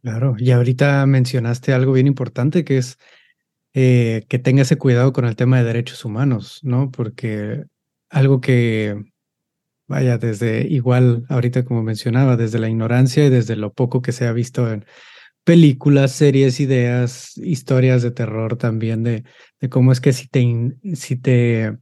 [0.01, 2.97] Claro, y ahorita mencionaste algo bien importante que es
[3.73, 6.91] eh, que tenga ese cuidado con el tema de derechos humanos, ¿no?
[6.91, 7.63] Porque
[8.09, 9.01] algo que,
[9.87, 14.27] vaya, desde igual, ahorita como mencionaba, desde la ignorancia y desde lo poco que se
[14.27, 14.85] ha visto en,
[15.43, 19.23] películas, series, ideas, historias de terror también de,
[19.59, 20.45] de cómo es que si te,
[20.95, 21.77] si te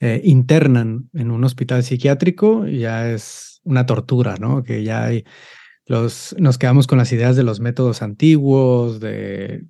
[0.00, 4.62] eh, internan en un hospital psiquiátrico ya es una tortura, ¿no?
[4.62, 5.24] Que ya hay
[5.86, 9.64] los, nos quedamos con las ideas de los métodos antiguos, de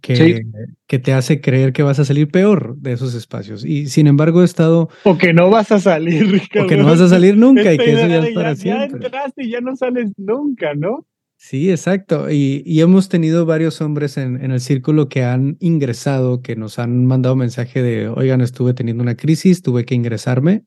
[0.00, 0.42] que,
[0.86, 3.64] que te hace creer que vas a salir peor de esos espacios.
[3.64, 4.88] Y sin embargo he estado...
[5.04, 6.66] O que no vas a salir, Ricardo.
[6.66, 9.00] O que no vas a salir nunca y que eso ya es para siempre.
[9.00, 11.06] Ya entraste y ya no sales nunca, ¿no?
[11.44, 12.30] Sí, exacto.
[12.30, 17.34] Y, hemos tenido varios hombres en, el círculo que han ingresado, que nos han mandado
[17.34, 20.62] mensaje de, oigan, estuve teniendo una crisis, tuve que ingresarme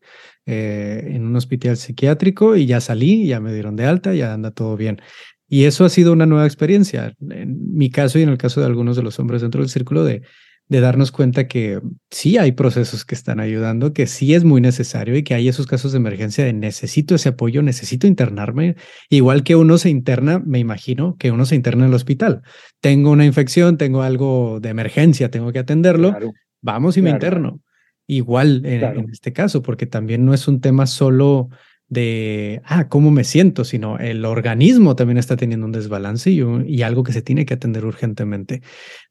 [0.46, 4.52] eh, en un hospital psiquiátrico y ya salí, ya me dieron de alta, ya anda
[4.52, 5.02] todo bien.
[5.48, 7.16] Y eso ha sido una nueva experiencia.
[7.22, 10.04] En mi caso y en el caso de algunos de los hombres dentro del círculo
[10.04, 10.24] de
[10.67, 15.15] de darnos cuenta que sí hay procesos que están ayudando, que sí es muy necesario
[15.15, 18.75] y que hay esos casos de emergencia de necesito ese apoyo, necesito internarme,
[19.10, 22.41] igual que uno se interna, me imagino que uno se interna en el hospital.
[22.82, 26.17] Tengo una infección, tengo algo de emergencia, tengo que atenderlo,
[26.62, 27.62] vamos y me interno.
[28.08, 31.49] Igual en, este caso, porque también no es un tema solo
[31.88, 36.82] de, ah, cómo me siento, sino el organismo también está teniendo un desbalance y, y,
[36.82, 38.62] algo que se tiene que atender urgentemente.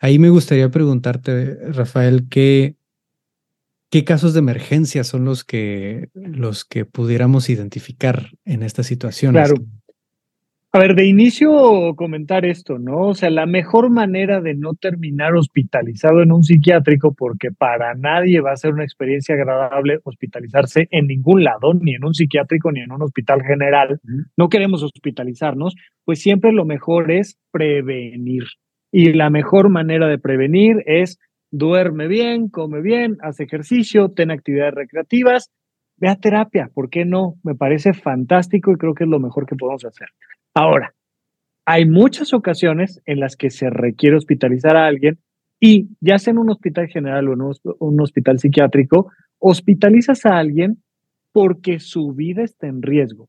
[0.01, 2.77] Ahí me gustaría preguntarte, Rafael, ¿qué,
[3.91, 9.51] qué casos de emergencia son los que, los que pudiéramos identificar en estas situaciones?
[9.51, 9.65] Claro.
[10.75, 13.07] A ver, de inicio comentar esto, ¿no?
[13.07, 18.41] O sea, la mejor manera de no terminar hospitalizado en un psiquiátrico, porque para nadie
[18.41, 22.81] va a ser una experiencia agradable hospitalizarse en ningún lado, ni en un psiquiátrico, ni
[22.81, 24.01] en un hospital general.
[24.37, 28.43] No queremos hospitalizarnos, pues siempre lo mejor es prevenir.
[28.91, 31.21] Y la mejor manera de prevenir es
[31.53, 35.53] duerme bien, come bien, haz ejercicio, ten actividades recreativas,
[35.99, 37.35] ve a terapia, ¿por qué no?
[37.45, 40.09] Me parece fantástico y creo que es lo mejor que podemos hacer.
[40.55, 40.95] Ahora,
[41.67, 45.19] hay muchas ocasiones en las que se requiere hospitalizar a alguien
[45.59, 47.41] y ya sea en un hospital general o en
[47.81, 50.79] un hospital psiquiátrico, hospitalizas a alguien
[51.33, 53.29] porque su vida está en riesgo.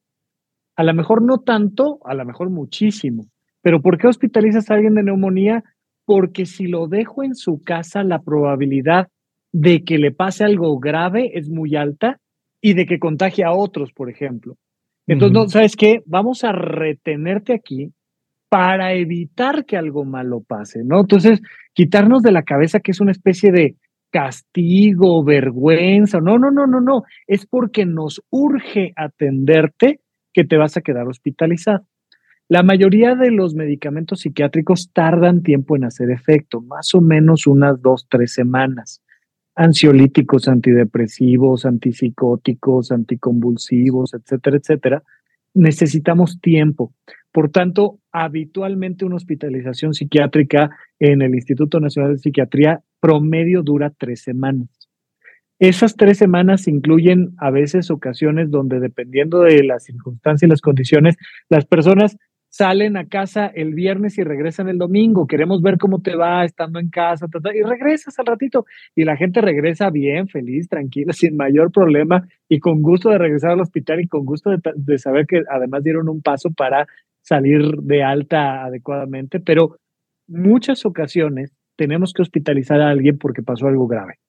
[0.76, 3.26] A lo mejor no tanto, a lo mejor muchísimo,
[3.62, 5.64] pero ¿por qué hospitalizas a alguien de neumonía?
[6.06, 9.08] Porque si lo dejo en su casa, la probabilidad
[9.52, 12.20] de que le pase algo grave es muy alta
[12.62, 14.58] y de que contagie a otros, por ejemplo.
[15.08, 16.02] Entonces, ¿sabes qué?
[16.06, 17.92] Vamos a retenerte aquí
[18.50, 21.02] para evitar que algo malo pase, ¿no?
[21.02, 21.42] Entonces,
[21.74, 23.76] quitarnos de la cabeza que es una especie de
[24.12, 26.20] castigo, vergüenza.
[26.22, 27.04] No, no, no, no, no.
[27.28, 30.00] Es porque nos urge atenderte
[30.34, 31.86] que te vas a quedar hospitalizado.
[32.48, 37.82] La mayoría de los medicamentos psiquiátricos tardan tiempo en hacer efecto, más o menos unas
[37.82, 39.02] dos, tres semanas
[39.56, 45.04] ansiolíticos, antidepresivos, antipsicóticos, anticonvulsivos, etcétera, etcétera,
[45.54, 46.94] necesitamos tiempo.
[47.32, 54.22] Por tanto, habitualmente una hospitalización psiquiátrica en el Instituto Nacional de Psiquiatría promedio dura tres
[54.22, 54.70] semanas.
[55.60, 61.16] Esas tres semanas incluyen a veces ocasiones donde dependiendo de las circunstancias y las condiciones,
[61.50, 62.18] las personas
[62.56, 65.28] salen a casa el viernes y regresan el domingo.
[65.28, 68.66] Queremos ver cómo te va estando en casa y regresas al ratito.
[68.96, 73.52] Y la gente regresa bien, feliz, tranquila, sin mayor problema y con gusto de regresar
[73.52, 76.88] al hospital y con gusto de, saber que además dieron un paso para
[77.22, 79.42] salir de alta adecuadamente.
[79.42, 79.76] Pero
[80.26, 84.20] muchas ocasiones tenemos que hospitalizar a alguien porque pasó algo grave.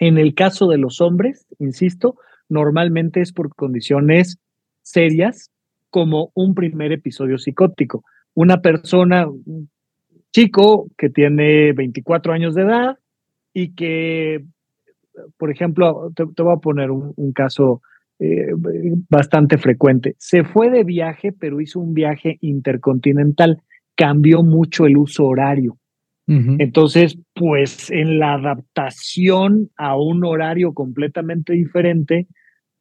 [0.00, 2.16] En el caso de los hombres, insisto,
[2.48, 4.38] normalmente es por condiciones
[4.82, 5.51] serias
[5.92, 8.02] como un primer episodio psicótico.
[8.32, 9.68] Una persona, un
[10.32, 12.98] chico que tiene 24 años de edad
[13.52, 14.42] y que,
[15.36, 17.82] por ejemplo, te, voy a poner un, caso
[18.18, 18.52] eh,
[19.10, 20.16] bastante frecuente.
[20.18, 23.60] Se fue de viaje, pero hizo un viaje intercontinental.
[23.94, 25.76] Cambió mucho el uso horario.
[26.26, 32.26] Entonces, pues en la adaptación a un horario completamente diferente,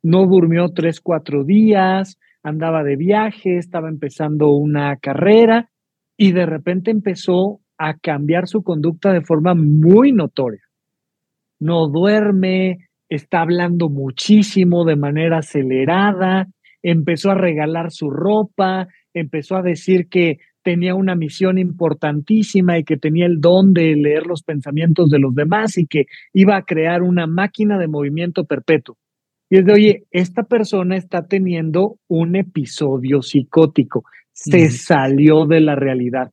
[0.01, 5.69] no durmió tres, cuatro días, andaba de viaje, estaba empezando una carrera
[6.17, 10.61] y de repente empezó a cambiar su conducta de forma muy notoria.
[11.59, 16.47] No duerme, está hablando muchísimo de manera acelerada,
[16.81, 22.97] empezó a regalar su ropa, empezó a decir que tenía una misión importantísima y que
[22.97, 27.01] tenía el don de leer los pensamientos de los demás y que iba a crear
[27.01, 28.97] una máquina de movimiento perpetuo.
[29.51, 35.75] Y es de, oye, esta persona está teniendo un episodio psicótico, se salió de la
[35.75, 36.31] realidad.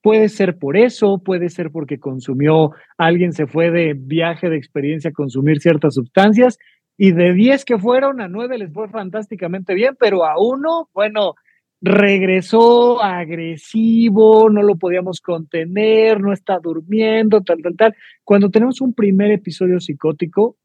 [0.00, 5.10] Puede ser por eso, puede ser porque consumió, alguien se fue de viaje de experiencia
[5.10, 6.58] a consumir ciertas sustancias
[6.96, 11.34] y de 10 que fueron, a 9 les fue fantásticamente bien, pero a uno, bueno,
[11.82, 17.94] regresó agresivo, no lo podíamos contener, no está durmiendo, tal, tal, tal.
[18.24, 20.56] Cuando tenemos un primer episodio psicótico,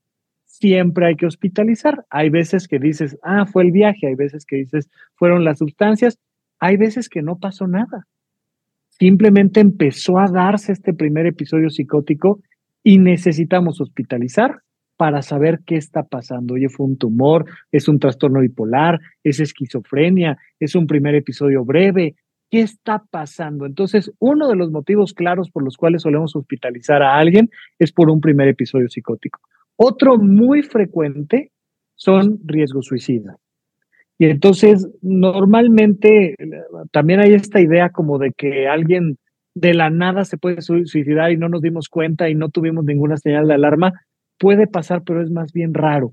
[0.59, 2.05] siempre hay que hospitalizar.
[2.09, 6.19] Hay veces que dices, ah, fue el viaje, hay veces que dices, fueron las sustancias,
[6.59, 8.07] hay veces que no pasó nada.
[8.89, 12.41] Simplemente empezó a darse este primer episodio psicótico
[12.83, 14.61] y necesitamos hospitalizar
[14.97, 16.55] para saber qué está pasando.
[16.55, 22.15] Oye, fue un tumor, es un trastorno bipolar, es esquizofrenia, es un primer episodio breve.
[22.51, 23.65] ¿Qué está pasando?
[23.65, 28.09] Entonces, uno de los motivos claros por los cuales solemos hospitalizar a alguien es por
[28.09, 29.39] un primer episodio psicótico.
[29.81, 31.53] Otro muy frecuente
[31.95, 33.37] son riesgos suicidas.
[34.17, 36.35] Y entonces, normalmente
[36.91, 39.17] también hay esta idea como de que alguien
[39.55, 43.15] de la nada se puede suicidar y no nos dimos cuenta y no tuvimos ninguna
[43.15, 43.93] señal de alarma.
[44.37, 46.11] Puede pasar, pero es más bien raro.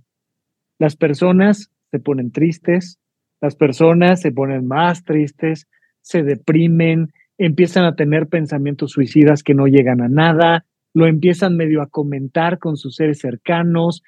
[0.79, 3.01] Las personas se ponen tristes,
[3.41, 5.67] las personas se ponen más tristes,
[6.03, 10.65] se deprimen, empiezan a tener pensamientos suicidas que no llegan a nada,
[10.97, 14.03] lo empiezan medio a comentar con sus seres cercanos,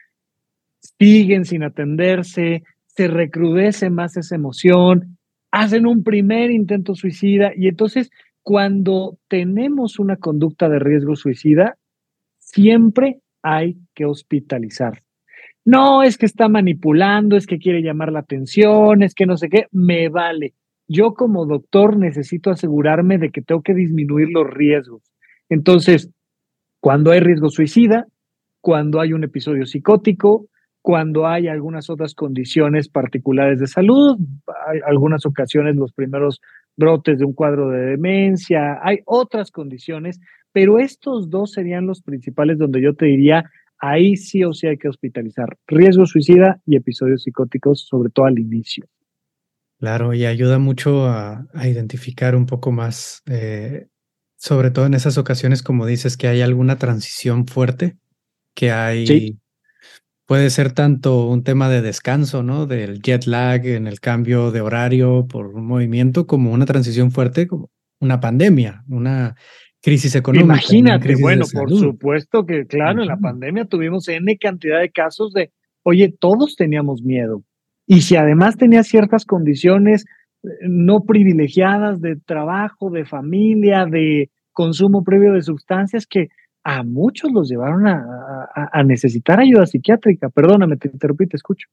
[0.98, 5.18] siguen sin atenderse, se recrudece más esa emoción,
[5.50, 8.08] hacen un primer intento suicida y entonces
[8.42, 11.76] cuando tenemos una conducta de riesgo suicida,
[12.38, 15.02] siempre hay que hospitalizar.
[15.66, 19.50] No, es que está manipulando, es que quiere llamar la atención, es que no sé
[19.50, 20.54] qué, me vale.
[20.86, 25.02] Yo como doctor necesito asegurarme de que tengo que disminuir los riesgos.
[25.50, 26.10] Entonces,
[26.80, 28.06] cuando hay riesgo suicida,
[28.60, 30.48] cuando hay un episodio psicótico,
[30.82, 34.18] cuando hay algunas otras condiciones particulares de salud,
[34.66, 36.40] hay algunas ocasiones los primeros
[36.76, 40.20] brotes de un cuadro de demencia, hay otras condiciones,
[40.52, 44.78] pero estos dos serían los principales donde yo te diría, ahí sí o sí hay
[44.78, 45.56] que hospitalizar.
[45.66, 48.86] Riesgo suicida y episodios psicóticos, sobre todo al inicio.
[49.78, 53.86] Claro, y ayuda mucho a, identificar un poco más, eh,
[54.38, 57.96] sobre todo en esas ocasiones, como dices, que hay alguna transición fuerte,
[58.54, 59.36] que hay,
[60.26, 62.66] puede ser tanto un tema de descanso, ¿no?
[62.66, 67.48] Del jet lag en el cambio de horario por un movimiento, como una transición fuerte,
[67.48, 69.34] como una pandemia, una
[69.82, 70.54] crisis económica.
[70.54, 75.50] Imagínate, bueno, por supuesto que, claro, en la pandemia tuvimos N cantidad de casos de,
[75.82, 77.42] oye, todos teníamos miedo.
[77.86, 80.04] Y si además tenía ciertas condiciones
[80.62, 86.28] no privilegiadas de trabajo, de familia, de consumo previo de sustancias, que
[86.64, 90.28] a muchos los llevaron a, a necesitar ayuda psiquiátrica.
[90.28, 91.68] Perdóname, te interrumpí, te escucho.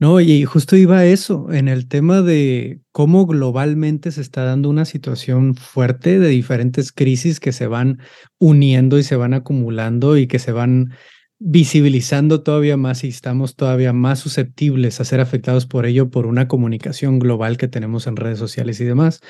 [0.00, 4.70] No, y justo iba a eso, en el tema de cómo globalmente se está dando
[4.70, 7.98] una situación fuerte de diferentes crisis que se van
[8.38, 10.92] uniendo y se van acumulando y que se van
[11.40, 16.48] visibilizando todavía más y estamos todavía más susceptibles a ser afectados por ello por una
[16.48, 19.20] comunicación global que tenemos en redes sociales y demás.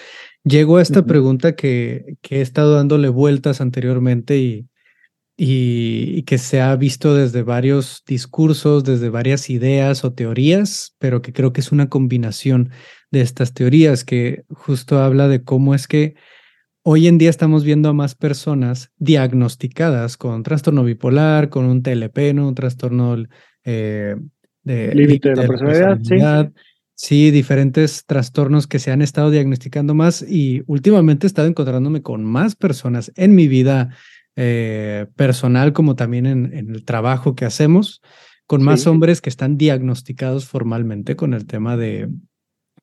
[0.44, 4.68] Llego a esta pregunta que, que he estado dándole vueltas anteriormente y,
[5.40, 11.32] y, que se ha visto desde varios discursos, desde varias ideas o teorías, pero que
[11.32, 12.70] creo que es una combinación
[13.12, 16.16] de estas teorías que justo habla de cómo es que
[16.90, 22.32] hoy en día estamos viendo a más personas diagnosticadas con trastorno bipolar, con un TLP,
[22.32, 22.48] ¿no?
[22.48, 23.14] un trastorno
[23.62, 24.16] eh,
[24.62, 26.50] de límite de la personalidad,
[26.94, 32.24] Sí, diferentes trastornos que se han estado diagnosticando más y últimamente he estado encontrándome con
[32.24, 33.94] más personas en mi vida
[34.34, 38.00] eh, personal como también en, el trabajo que hacemos,
[38.46, 42.08] con más hombres que están diagnosticados formalmente con el tema de,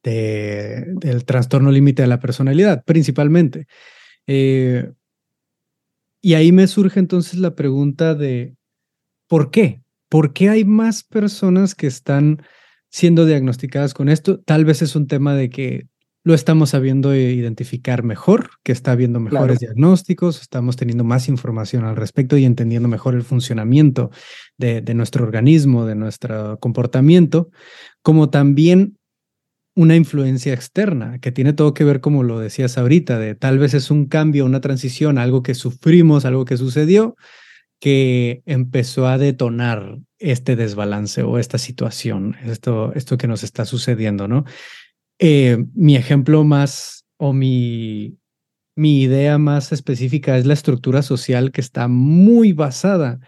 [0.03, 3.68] del trastorno límite de la personalidad, principalmente.
[4.28, 4.91] Eh,
[6.21, 8.55] y ahí me surge entonces la pregunta de,
[9.28, 9.84] ¿por qué?
[10.09, 12.41] ¿Por qué hay más personas que están
[12.89, 14.39] siendo diagnosticadas con esto?
[14.39, 15.88] Tal vez es un tema de que
[16.26, 21.95] lo estamos sabiendo identificar mejor, que está habiendo mejores diagnósticos, estamos teniendo más información al
[21.95, 24.09] respecto y entendiendo mejor el funcionamiento
[24.57, 27.51] de, nuestro organismo, de nuestro comportamiento,
[28.01, 28.97] como también
[29.76, 33.73] una influencia externa que tiene todo que ver, como lo decías ahorita, de tal vez
[33.73, 37.15] es un cambio, una transición, algo que sufrimos, algo que sucedió,
[37.80, 44.30] que empezó a detonar este desbalance o esta situación, esto, esto que nos está sucediendo,
[44.30, 44.45] ¿no?
[45.19, 48.17] Eh, mi ejemplo más o mi,
[48.76, 53.19] mi idea más específica es la estructura social que está muy basada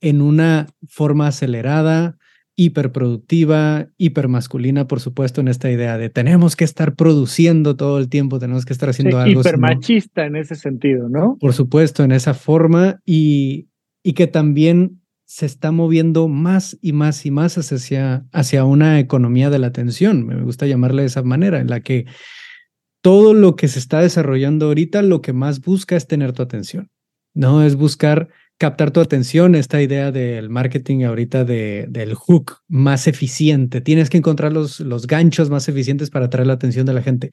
[0.00, 2.16] en una forma acelerada,
[2.56, 8.38] hiperproductiva, hipermasculina, por supuesto, en esta idea de tenemos que estar produciendo todo el tiempo,
[8.38, 9.40] tenemos que estar haciendo algo.
[9.40, 11.36] Hipermachista en ese sentido, ¿no?
[11.38, 13.68] Por supuesto, en esa forma y,
[14.02, 19.50] y que también se está moviendo más y más y más hacia, hacia una economía
[19.50, 22.06] de la atención, me gusta llamarle de esa manera, en la que
[23.02, 26.88] todo lo que se está desarrollando ahorita, lo que más busca es tener tu atención,
[27.34, 27.62] ¿no?
[27.62, 28.28] Es buscar
[28.58, 33.80] captar tu atención, esta idea del marketing ahorita de, del hook más eficiente.
[33.80, 37.30] Tienes que encontrar los, los ganchos más eficientes para atraer la atención de la gente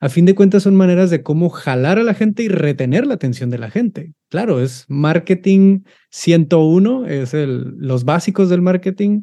[0.00, 3.14] a fin de cuentas son maneras de cómo jalar a la gente y retener la
[3.14, 4.12] atención de la gente.
[4.28, 9.22] Claro, es marketing 101, es el, los básicos del marketing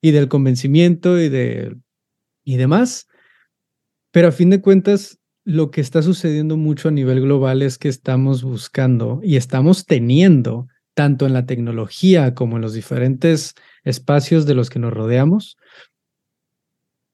[0.00, 1.76] y del convencimiento y, de,
[2.44, 3.08] y demás.
[4.10, 7.88] Pero a fin de cuentas, lo que está sucediendo mucho a nivel global es que
[7.88, 14.54] estamos buscando y estamos teniendo, tanto en la tecnología como en los diferentes espacios de
[14.54, 15.56] los que nos rodeamos,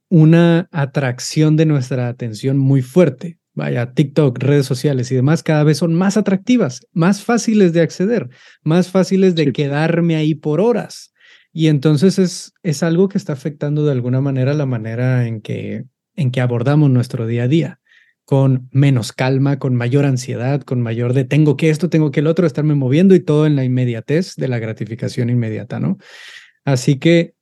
[0.09, 3.39] una atracción de nuestra atención muy fuerte.
[3.55, 8.29] Vaya, TikTok, redes sociales y demás cada vez son más atractivas, más fáciles de acceder,
[8.63, 11.13] más fáciles de quedarme ahí por horas.
[11.53, 15.85] Y entonces es, es algo que está afectando de alguna manera la manera en que,
[16.15, 17.81] en que abordamos nuestro día a día,
[18.29, 22.27] con menos calma, con mayor ansiedad, con mayor de tengo que esto, tengo que el
[22.27, 25.97] otro, estarme moviendo y todo en la inmediatez de la gratificación inmediata, ¿no?
[26.63, 27.33] Así que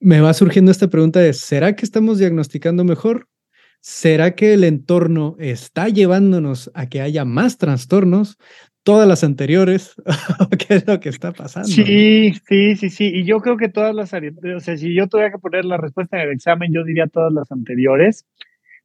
[0.00, 3.26] me va surgiendo esta pregunta de, ¿será que estamos diagnosticando mejor?
[3.80, 8.36] ¿Será que el entorno está llevándonos a que haya más trastornos?
[8.82, 9.94] Todas las anteriores,
[10.68, 11.68] ¿qué es lo que está pasando?
[11.68, 13.10] Sí, sí, sí, sí.
[13.14, 16.18] Y yo creo que todas las, o sea, si yo tuviera que poner la respuesta
[16.18, 18.26] en el examen, yo diría todas las anteriores.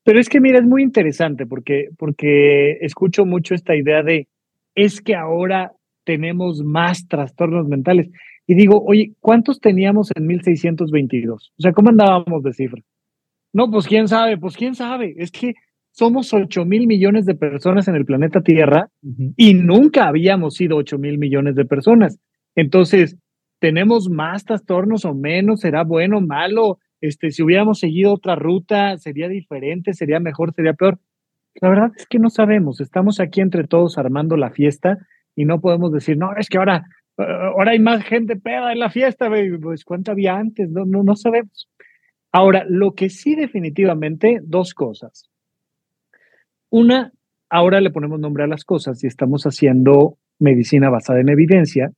[0.03, 4.27] Pero es que, mira, es muy interesante porque, porque escucho mucho esta idea de,
[4.75, 5.73] es que ahora
[6.03, 8.09] tenemos más trastornos mentales.
[8.47, 11.53] Y digo, oye, ¿cuántos teníamos en 1622?
[11.57, 12.81] O sea, ¿cómo andábamos de cifra?
[13.53, 15.13] No, pues quién sabe, pues quién sabe.
[15.17, 15.53] Es que
[15.91, 18.89] somos 8 mil millones de personas en el planeta Tierra
[19.35, 22.17] y nunca habíamos sido 8 mil millones de personas.
[22.55, 23.17] Entonces,
[23.59, 25.61] ¿tenemos más trastornos o menos?
[25.61, 26.79] ¿Será bueno o malo?
[27.01, 29.93] Este, si hubiéramos seguido otra ruta, ¿sería diferente?
[29.93, 30.53] ¿Sería mejor?
[30.53, 30.99] ¿Sería peor?
[31.55, 32.79] La verdad es que no sabemos.
[32.79, 34.97] Estamos aquí entre todos armando la fiesta
[35.35, 36.85] y no podemos decir, no, es que ahora,
[37.17, 39.29] ahora hay más gente peda en la fiesta.
[39.61, 40.69] Pues, ¿cuánto había antes?
[40.69, 41.67] No, no, no sabemos.
[42.31, 45.29] Ahora, lo que sí definitivamente, dos cosas.
[46.69, 47.11] Una,
[47.49, 51.91] ahora le ponemos nombre a las cosas y estamos haciendo medicina basada en evidencia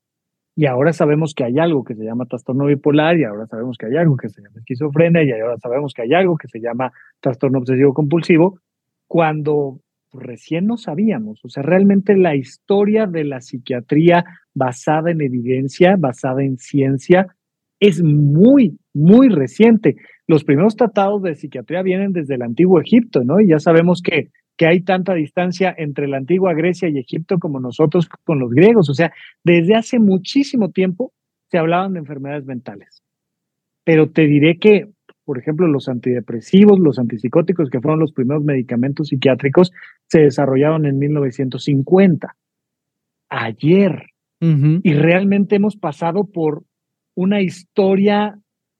[0.55, 3.87] y ahora sabemos que hay algo que se llama trastorno bipolar y ahora sabemos que
[3.87, 6.91] hay algo que se llama esquizofrenia y ahora sabemos que hay algo que se llama
[7.19, 8.59] trastorno obsesivo compulsivo
[9.07, 9.79] cuando
[10.11, 11.43] recién no sabíamos.
[11.43, 17.27] O sea, realmente la historia de la psiquiatría basada en evidencia, basada en ciencia,
[17.79, 19.95] es muy, muy reciente
[20.27, 23.39] los primeros tratados de psiquiatría vienen desde el antiguo Egipto, ¿no?
[23.39, 27.59] Y ya sabemos que, que hay tanta distancia entre la antigua Grecia y Egipto como
[27.59, 28.89] nosotros con los griegos.
[28.89, 29.11] O sea,
[29.43, 31.11] desde hace muchísimo tiempo
[31.49, 33.03] se hablaban de enfermedades mentales.
[33.83, 34.89] Pero te diré que,
[35.25, 39.71] por ejemplo, los antidepresivos, los antipsicóticos, que fueron los primeros medicamentos psiquiátricos,
[40.07, 42.35] se desarrollaron en 1950.
[43.29, 44.07] Ayer.
[44.39, 46.63] Y realmente hemos pasado por
[47.15, 48.37] una historia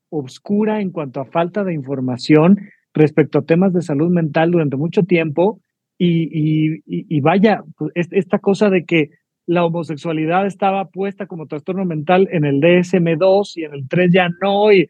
[0.09, 2.59] obscura en cuanto a falta de información
[2.93, 5.61] respecto a temas de salud mental durante mucho tiempo
[6.05, 9.11] y, vaya, pues, esta cosa de que
[9.45, 14.29] la homosexualidad estaba puesta como trastorno mental en el DSM2 y en el 3 ya
[14.41, 14.89] no, y,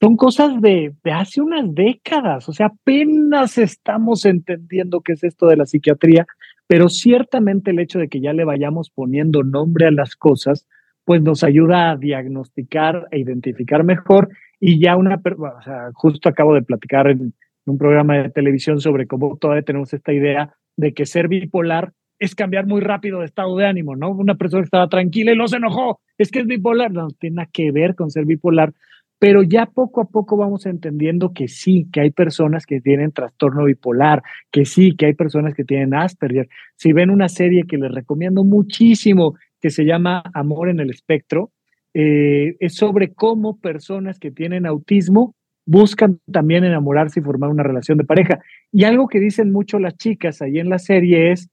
[0.00, 5.46] son cosas de, de, hace unas décadas, o sea, apenas estamos entendiendo qué es esto
[5.46, 6.26] de la psiquiatría,
[6.66, 10.66] pero ciertamente el hecho de que ya le vayamos poniendo nombre a las cosas,
[11.04, 16.54] pues nos ayuda a diagnosticar e identificar mejor y ya una, o sea, justo acabo
[16.54, 17.32] de platicar en
[17.66, 22.34] un programa de televisión sobre cómo todavía tenemos esta idea de que ser bipolar es
[22.34, 24.10] cambiar muy rápido de estado de ánimo, ¿no?
[24.10, 27.50] Una persona estaba tranquila y no se enojó, es que es bipolar, no tiene nada
[27.52, 28.72] que ver con ser bipolar,
[29.18, 33.64] pero ya poco a poco vamos entendiendo que sí, que hay personas que tienen trastorno
[33.64, 36.48] bipolar, que sí, que hay personas que tienen Asperger.
[36.76, 41.50] Si ven una serie que les recomiendo muchísimo, que se llama Amor en el Espectro.
[41.94, 45.34] Eh, es sobre cómo personas que tienen autismo
[45.66, 48.40] buscan también enamorarse y formar una relación de pareja.
[48.72, 51.50] Y algo que dicen mucho las chicas ahí en la serie es,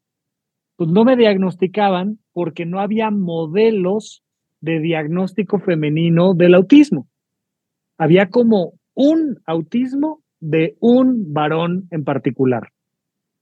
[0.77, 4.23] pues no me diagnosticaban porque no había modelos
[4.61, 7.07] de diagnóstico femenino del autismo.
[7.97, 12.69] Había como un autismo de un varón en particular.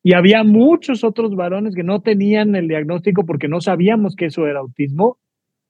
[0.04, 4.48] Y había muchos otros varones que no tenían el diagnóstico porque no sabíamos que eso
[4.48, 5.18] era autismo.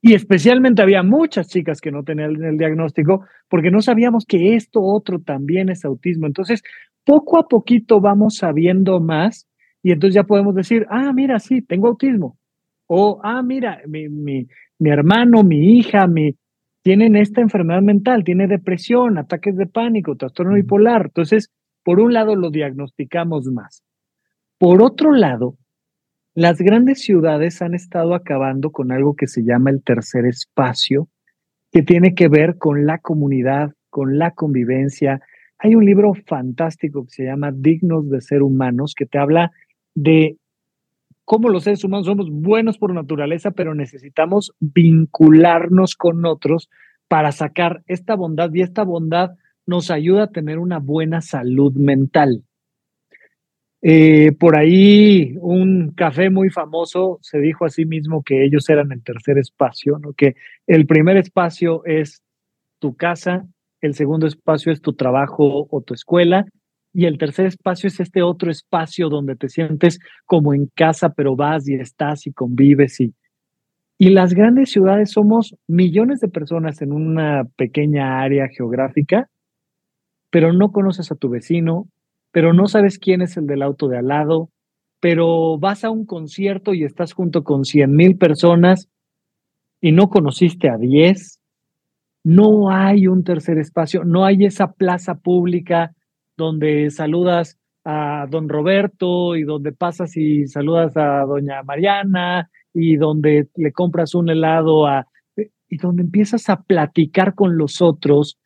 [0.01, 4.81] Y especialmente había muchas chicas que no tenían el diagnóstico porque no sabíamos que esto
[4.81, 6.25] otro también es autismo.
[6.25, 6.63] Entonces,
[7.05, 9.47] poco a poquito vamos sabiendo más
[9.83, 12.37] y entonces ya podemos decir, ah, mira, sí, tengo autismo.
[12.87, 14.47] O, ah, mira, mi, mi,
[14.79, 16.35] mi hermano, mi hija, mi,
[16.83, 21.05] tienen esta enfermedad mental, tiene depresión, ataques de pánico, trastorno bipolar.
[21.05, 21.51] Entonces,
[21.83, 23.83] por un lado lo diagnosticamos más.
[24.57, 25.57] Por otro lado,
[26.33, 31.09] las grandes ciudades han estado acabando con algo que se llama el tercer espacio,
[31.71, 35.21] que tiene que ver con la comunidad, con la convivencia.
[35.57, 39.51] Hay un libro fantástico que se llama Dignos de ser humanos, que te habla
[39.93, 40.37] de
[41.25, 46.69] cómo los seres humanos somos buenos por naturaleza, pero necesitamos vincularnos con otros
[47.09, 49.31] para sacar esta bondad y esta bondad
[49.65, 52.43] nos ayuda a tener una buena salud mental.
[53.83, 58.91] Eh, por ahí un café muy famoso se dijo a sí mismo que ellos eran
[58.91, 60.13] el tercer espacio, ¿no?
[60.13, 60.35] que
[60.67, 62.21] el primer espacio es
[62.77, 63.47] tu casa,
[63.81, 66.45] el segundo espacio es tu trabajo o tu escuela
[66.93, 71.35] y el tercer espacio es este otro espacio donde te sientes como en casa, pero
[71.35, 73.15] vas y estás y convives y,
[73.97, 79.27] y las grandes ciudades somos millones de personas en una pequeña área geográfica,
[80.29, 81.87] pero no conoces a tu vecino,
[82.31, 84.49] pero no sabes quién es el del auto de al lado,
[84.99, 88.89] pero vas a un concierto y estás junto con cien mil personas
[89.81, 91.41] y no conociste a diez,
[92.23, 95.93] no hay un tercer espacio, no hay esa plaza pública
[96.37, 103.47] donde saludas a don Roberto y donde pasas y saludas a doña Mariana y donde
[103.55, 105.07] le compras un helado a
[105.67, 108.37] y donde empiezas a platicar con los otros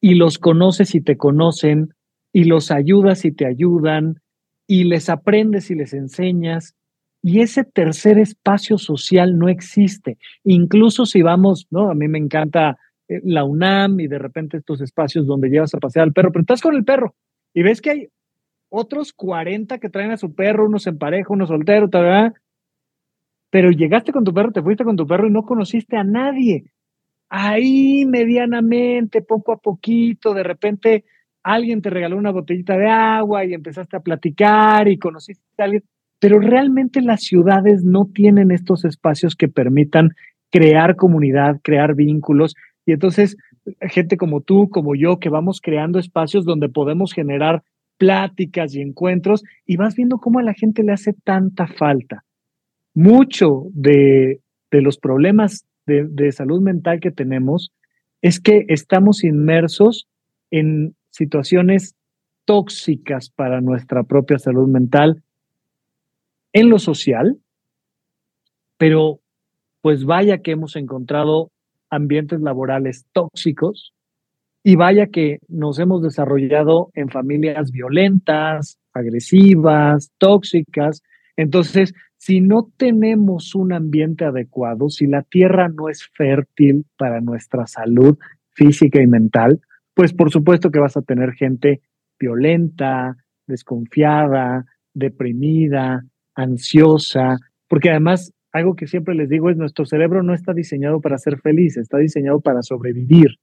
[0.00, 1.94] y los conoces y te conocen
[2.32, 4.20] y los ayudas y te ayudan
[4.66, 6.74] y les aprendes y les enseñas.
[7.22, 10.16] Y ese tercer espacio social no existe.
[10.44, 11.90] Incluso si vamos, ¿no?
[11.90, 12.78] A mí me encanta
[13.08, 16.42] eh, la UNAM y de repente estos espacios donde llevas a pasear al perro, pero
[16.42, 17.14] estás con el perro
[17.52, 18.08] y ves que hay
[18.68, 22.32] otros 40 que traen a su perro, unos en pareja, unos solteros, ¿verdad?
[23.50, 26.64] Pero llegaste con tu perro, te fuiste con tu perro y no conociste a nadie.
[27.28, 31.04] Ahí medianamente, poco a poquito, de repente
[31.42, 35.84] alguien te regaló una botellita de agua y empezaste a platicar y conociste a alguien,
[36.18, 40.10] pero realmente las ciudades no tienen estos espacios que permitan
[40.50, 42.54] crear comunidad, crear vínculos.
[42.84, 43.36] Y entonces,
[43.80, 47.62] gente como tú, como yo, que vamos creando espacios donde podemos generar
[47.96, 52.24] pláticas y encuentros y vas viendo cómo a la gente le hace tanta falta.
[52.94, 57.72] Mucho de, de los problemas de, de salud mental que tenemos
[58.22, 60.06] es que estamos inmersos
[60.50, 61.94] en situaciones
[62.44, 65.22] tóxicas para nuestra propia salud mental
[66.52, 67.38] en lo social,
[68.76, 69.20] pero
[69.82, 71.50] pues vaya que hemos encontrado
[71.90, 73.92] ambientes laborales tóxicos
[74.62, 81.02] y vaya que nos hemos desarrollado en familias violentas, agresivas, tóxicas.
[81.36, 87.66] Entonces, si no tenemos un ambiente adecuado, si la tierra no es fértil para nuestra
[87.66, 88.18] salud
[88.52, 89.60] física y mental,
[90.00, 91.82] pues por supuesto que vas a tener gente
[92.18, 97.36] violenta, desconfiada, deprimida, ansiosa,
[97.68, 101.38] porque además algo que siempre les digo es nuestro cerebro no está diseñado para ser
[101.38, 103.36] feliz, está diseñado para sobrevivir.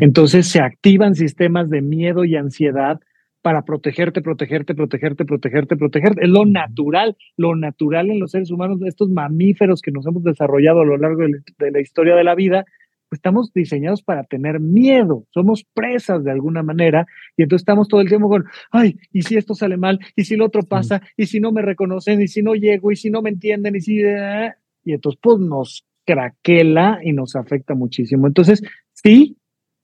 [0.00, 2.98] Entonces se activan sistemas de miedo y ansiedad
[3.40, 6.24] para protegerte, protegerte, protegerte, protegerte, protegerte.
[6.24, 10.80] Es lo natural, lo natural en los seres humanos, estos mamíferos que nos hemos desarrollado
[10.80, 12.64] a lo largo de la historia de la vida,
[13.10, 17.06] estamos diseñados para tener miedo, somos presas de alguna manera
[17.36, 20.36] y entonces estamos todo el tiempo con, ay, y si esto sale mal, y si
[20.36, 23.22] lo otro pasa, y si no me reconocen, y si no llego, y si no
[23.22, 24.00] me entienden, y si...
[24.00, 24.52] Eh",
[24.84, 28.26] y entonces pues nos craquela y nos afecta muchísimo.
[28.26, 29.36] Entonces, sí,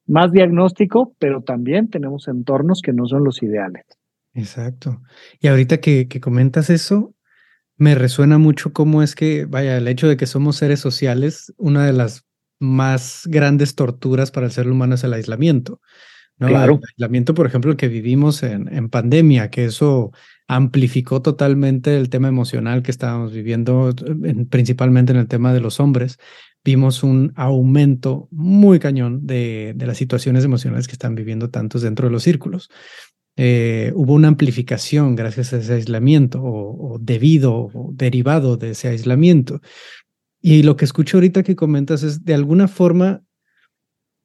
[0.06, 3.84] más diagnóstico, pero también tenemos entornos que no son los ideales.
[4.34, 5.02] Exacto.
[5.40, 7.14] Y ahorita que, que comentas eso,
[7.76, 11.86] me resuena mucho cómo es que, vaya, el hecho de que somos seres sociales, una
[11.86, 12.26] de las
[12.58, 15.80] más grandes torturas para el ser humano es el aislamiento.
[16.38, 16.48] ¿no?
[16.48, 16.74] Claro.
[16.74, 20.12] El aislamiento, por ejemplo, el que vivimos en, en pandemia, que eso
[20.48, 23.94] amplificó totalmente el tema emocional que estábamos viviendo,
[24.50, 26.18] principalmente en el tema de los hombres.
[26.64, 32.08] Vimos un aumento muy cañón de, de las situaciones emocionales que están viviendo tantos dentro
[32.08, 32.70] de los círculos.
[33.36, 38.88] Eh, hubo una amplificación gracias a ese aislamiento o, o debido o derivado de ese
[38.88, 39.60] aislamiento.
[40.46, 43.24] Y lo que escucho ahorita que comentas es de alguna forma,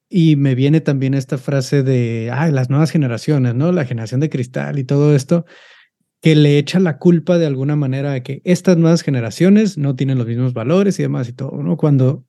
[0.08, 3.72] y me viene también esta frase de, ay, las nuevas generaciones, ¿no?
[3.72, 5.46] La generación de cristal y todo esto,
[6.20, 10.16] que le echa la culpa de alguna manera de que estas nuevas generaciones no tienen
[10.16, 11.76] los mismos valores y demás y todo, ¿no?
[11.76, 12.24] Cuando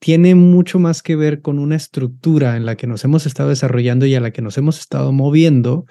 [0.00, 4.06] tiene mucho más que ver con una estructura en la que nos hemos estado desarrollando
[4.06, 5.86] y a la que nos hemos estado moviendo,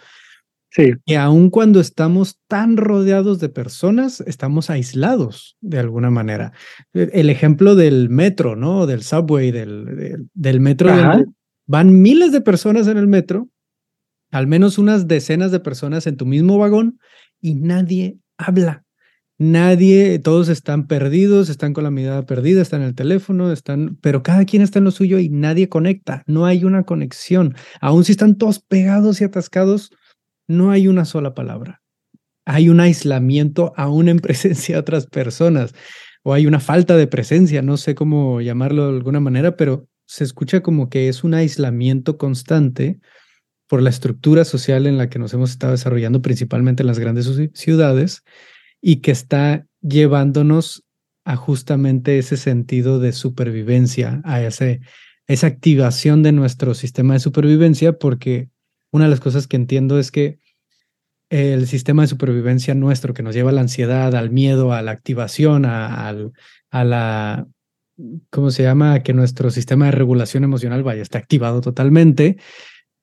[0.69, 0.93] Sí.
[1.05, 6.51] Y aun cuando estamos tan rodeados de personas, estamos aislados de alguna manera.
[6.93, 8.85] E, el ejemplo del metro, ¿no?
[8.85, 10.91] Del subway, del, del, metro.
[11.65, 13.49] Van miles de personas en el metro,
[14.31, 16.99] al menos unas decenas de personas en tu mismo vagón
[17.41, 18.83] y nadie habla.
[19.39, 24.23] Nadie, todos están perdidos, están con la mirada perdida, están en el teléfono, están, pero
[24.23, 26.23] cada quien está en lo suyo y nadie conecta.
[26.25, 27.55] No hay una conexión.
[27.79, 29.91] Aun si están todos pegados y atascados,
[30.47, 31.81] no hay una sola palabra.
[32.45, 35.73] Hay un aislamiento aún en presencia de otras personas
[36.23, 40.23] o hay una falta de presencia, no sé cómo llamarlo de alguna manera, pero se
[40.23, 42.99] escucha como que es un aislamiento constante
[43.67, 47.29] por la estructura social en la que nos hemos estado desarrollando, principalmente en las grandes
[47.53, 48.23] ciudades,
[48.81, 50.83] y que está llevándonos
[51.25, 54.79] a justamente ese sentido de supervivencia, a ese,
[55.27, 58.49] esa activación de nuestro sistema de supervivencia, porque
[58.91, 60.39] una de las cosas que entiendo es que
[61.29, 64.91] el sistema de supervivencia nuestro que nos lleva a la ansiedad, al miedo, a la
[64.91, 67.47] activación, a, a la,
[68.29, 69.03] ¿cómo se llama?
[69.03, 72.37] que nuestro sistema de regulación emocional vaya, está activado totalmente,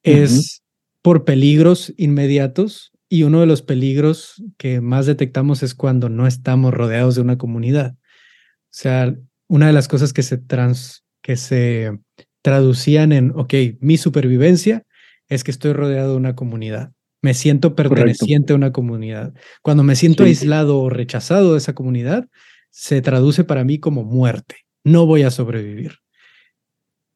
[0.02, 0.62] es
[1.02, 6.72] por peligros inmediatos y uno de los peligros que más detectamos es cuando no estamos
[6.72, 7.94] rodeados de una comunidad.
[7.94, 9.14] O sea,
[9.46, 11.98] una de las cosas que se, trans, que se
[12.42, 14.84] traducían en, ok, mi supervivencia
[15.28, 16.92] es que estoy rodeado de una comunidad.
[17.22, 19.32] Me siento perteneciente a una comunidad.
[19.62, 22.28] Cuando me siento aislado o rechazado de esa comunidad,
[22.70, 24.56] se traduce para mí como muerte.
[24.84, 25.98] No voy a sobrevivir.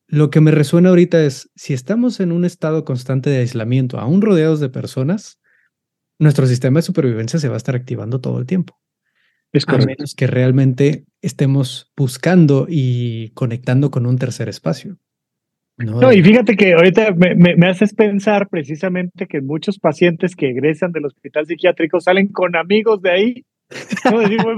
[0.06, 4.22] Lo que me resuena ahorita es, si estamos en un estado constante de aislamiento, aún
[4.22, 5.38] rodeados de personas,
[6.18, 8.78] nuestro sistema de supervivencia se va a estar activando todo el tiempo.
[9.52, 9.92] Es correcto.
[9.92, 14.98] A menos que realmente estemos buscando y conectando con un tercer espacio.
[15.78, 21.06] No, y fíjate que ahorita me, haces pensar precisamente que muchos pacientes que egresan del
[21.06, 23.44] hospital psiquiátrico salen con amigos de ahí.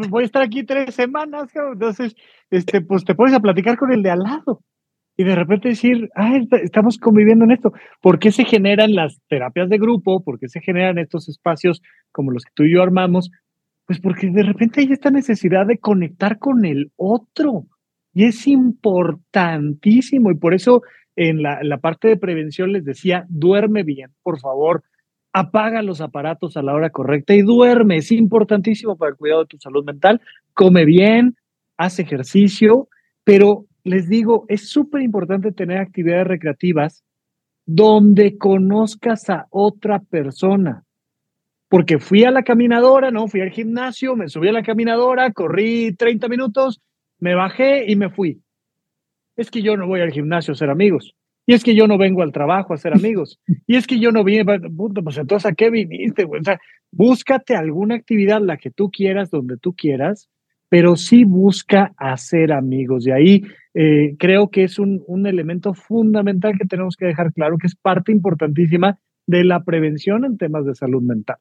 [0.08, 2.14] voy a estar aquí tres semanas, entonces,
[2.50, 4.62] este, pues te pones a platicar con el de al lado
[5.20, 7.74] y de repente decir, ah, estamos conviviendo en esto.
[8.00, 10.24] ¿Por qué se generan las terapias de grupo?
[10.24, 13.30] ¿Por qué se generan estos espacios como los que tú y yo armamos?
[13.84, 17.66] Pues porque de repente hay esta necesidad de conectar con el otro.
[18.14, 20.30] Y es importantísimo.
[20.30, 20.80] Y por eso
[21.16, 24.84] en la, parte de prevención les decía, duerme bien, por favor,
[25.32, 27.96] apaga los aparatos a la hora correcta y duerme.
[27.96, 30.20] Es importantísimo para el cuidado de tu salud mental.
[30.54, 31.36] Come bien,
[31.76, 32.88] haz ejercicio,
[33.24, 37.04] pero les digo, es súper importante tener actividades recreativas
[37.66, 40.84] donde conozcas a otra persona.
[41.68, 45.94] Porque fui a la caminadora, no, fui al gimnasio, me subí a la caminadora, corrí
[45.94, 46.80] 30 minutos,
[47.20, 48.42] me bajé y me fui.
[49.40, 51.14] Es que yo no voy al gimnasio a ser amigos.
[51.46, 53.40] Y es que yo no vengo al trabajo a ser amigos.
[53.66, 56.26] Y es que yo no vine, pues entonces ¿a qué viniste?
[56.26, 56.60] O sea,
[56.92, 60.28] búscate alguna actividad, la que tú quieras, donde tú quieras,
[60.68, 63.06] pero sí busca hacer amigos.
[63.06, 67.56] Y ahí eh, creo que es un, un elemento fundamental que tenemos que dejar claro,
[67.56, 71.38] que es parte importantísima de la prevención en temas de salud mental.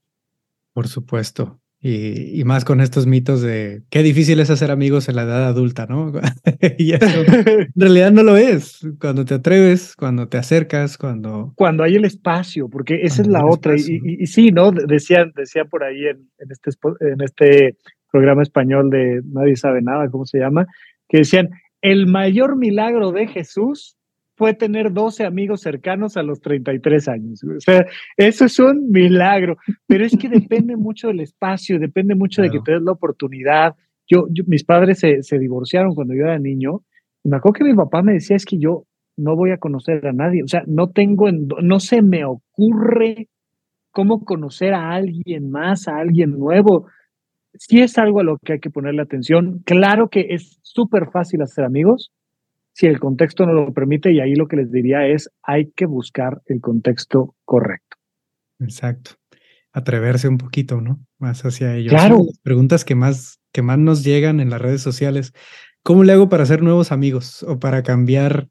[0.71, 1.58] Por supuesto.
[1.81, 5.47] Y, y, más con estos mitos de qué difícil es hacer amigos en la edad
[5.47, 6.11] adulta, ¿no?
[6.77, 8.85] y eso en realidad no lo es.
[8.99, 11.53] Cuando te atreves, cuando te acercas, cuando...
[11.55, 13.77] Cuando hay el espacio, porque esa es la otra.
[13.77, 14.71] Y, y, sí, ¿no?
[14.71, 17.77] Decía, decía por ahí en, en, este, en este
[18.11, 20.67] programa español de Nadie sabe nada, ¿cómo se llama?
[21.07, 21.49] Que decían,
[21.81, 23.95] el mayor milagro de Jesús
[24.39, 27.43] fue tener 12 amigos cercanos a los 33 años.
[27.43, 27.85] O sea,
[28.15, 32.61] eso es un milagro, pero es que depende mucho del espacio, depende mucho de que
[32.61, 33.75] te des la oportunidad.
[34.07, 36.83] Yo, mis padres se, se, divorciaron cuando yo era niño,
[37.21, 38.85] y me acuerdo que mi papá me decía, es que yo
[39.17, 43.27] no voy a conocer a nadie, o sea, no tengo, no se me ocurre
[43.91, 46.87] cómo conocer a alguien más, a alguien nuevo
[47.55, 49.63] si es algo a lo que hay que ponerle atención.
[49.65, 52.13] Claro que es súper fácil hacer amigos
[52.79, 55.85] si el contexto no lo permite y ahí lo que les diría es hay que
[55.85, 57.97] buscar el contexto correcto.
[58.61, 59.11] Exacto.
[59.73, 60.97] Atreverse un poquito, ¿no?
[61.17, 61.91] Más hacia ellos.
[61.91, 62.19] Claro.
[62.25, 65.33] Las preguntas que más, que más nos llegan en las redes sociales.
[65.83, 68.47] ¿Cómo le hago para hacer nuevos amigos o para cambiar?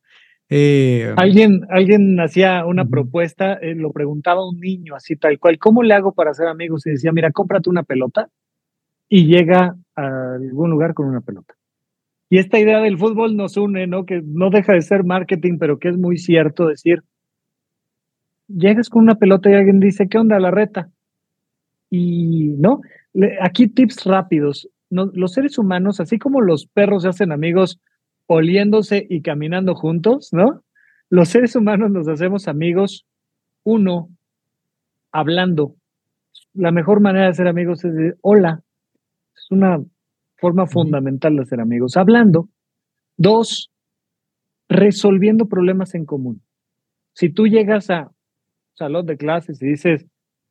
[0.51, 5.83] Eh, alguien, alguien hacía una propuesta, eh, lo preguntaba un niño así tal cual, ¿cómo
[5.83, 6.87] le hago para hacer amigos?
[6.87, 8.29] Y decía, mira, cómprate una pelota
[9.09, 11.58] y llega a algún lugar con una pelota.
[12.31, 14.05] Y esta idea del fútbol nos une, ¿no?
[14.05, 17.03] Que no deja de ser marketing, pero que es muy cierto decir,
[18.49, 20.91] llegas con una pelota y alguien dice, ¿qué onda la reta?
[21.91, 22.83] Y, ¿no?
[23.41, 24.68] Aquí tips rápidos.
[24.91, 27.81] los seres humanos, así como los perros se hacen amigos
[28.26, 30.62] oliéndose y caminando juntos, ¿no?
[31.11, 33.07] Los seres humanos nos hacemos amigos,
[33.64, 34.11] uno,
[35.12, 35.74] hablando.
[36.53, 38.62] La mejor manera de ser amigos es decir, hola,
[39.51, 39.83] una
[40.39, 41.97] forma fundamental de ser amigos.
[41.97, 42.49] Hablando.
[43.16, 43.70] Dos,
[44.68, 46.43] resolviendo problemas en común.
[47.12, 48.12] Si tú llegas a
[48.74, 50.07] salón de clases y dices,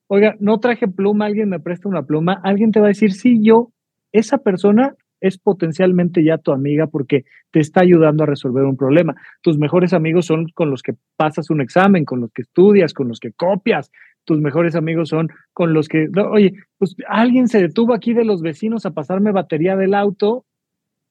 [0.07, 3.39] oiga, no traje pluma, alguien me presta una pluma, alguien te va a decir, sí,
[3.41, 3.71] yo,
[4.11, 9.15] esa persona es potencialmente ya tu amiga porque te está ayudando a resolver un problema.
[9.41, 13.07] Tus mejores amigos son con los que pasas un examen, con los que estudias, con
[13.07, 13.91] los que copias,
[14.27, 18.41] tus mejores amigos son con los que, oye, pues alguien se detuvo aquí de los
[18.41, 20.45] vecinos a pasarme batería del auto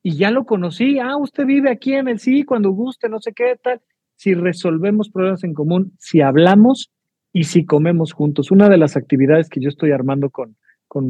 [0.02, 3.32] y ya lo conocí, ah, usted vive aquí en el sí, cuando guste, no sé
[3.32, 3.80] qué tal.
[4.16, 6.90] Si resolvemos problemas en común, si hablamos,
[7.36, 8.50] y si comemos juntos.
[8.50, 10.56] Una de las actividades que yo estoy armando con,
[10.88, 11.04] con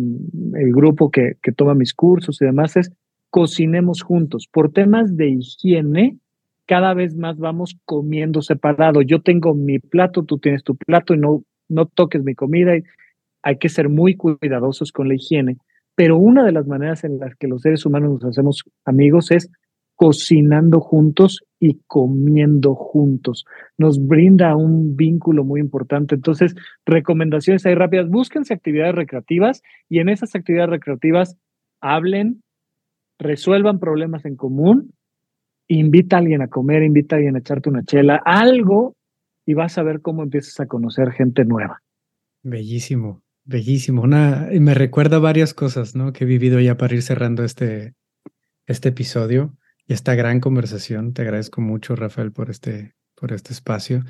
[0.55, 2.91] el grupo que, que toma mis cursos y demás es
[3.31, 4.49] cocinemos juntos.
[4.53, 6.19] Por temas de higiene,
[6.67, 9.03] cada vez más vamos comiendo separado.
[9.03, 12.73] Yo tengo mi plato, tú tienes tu plato y no, no toques mi comida.
[13.43, 15.59] Hay que ser muy cuidadosos con la higiene.
[15.95, 19.51] Pero una de las maneras en las que los seres humanos nos hacemos amigos es
[19.97, 23.47] cocinando juntos y comiendo juntos.
[23.79, 26.15] Nos brinda un vínculo muy importante.
[26.15, 26.55] Entonces,
[26.85, 28.09] recomendaciones ahí rápidas.
[28.09, 31.37] Búsquense actividades recreativas y en esas actividades recreativas
[31.81, 32.43] hablen,
[33.19, 34.93] resuelvan problemas en común,
[35.67, 38.96] invita a alguien a comer, invita a alguien a echarte una chela, algo,
[39.47, 41.83] y vas a ver cómo empiezas a conocer gente nueva.
[42.43, 43.23] Bellísimo.
[43.45, 44.03] Bellísimo.
[44.03, 46.13] Una, y me recuerda varias cosas, ¿no?
[46.13, 47.95] Que he vivido ya para ir cerrando este,
[48.67, 51.13] este episodio y esta gran conversación.
[51.13, 54.03] Te agradezco mucho, Rafael, por este, por este espacio.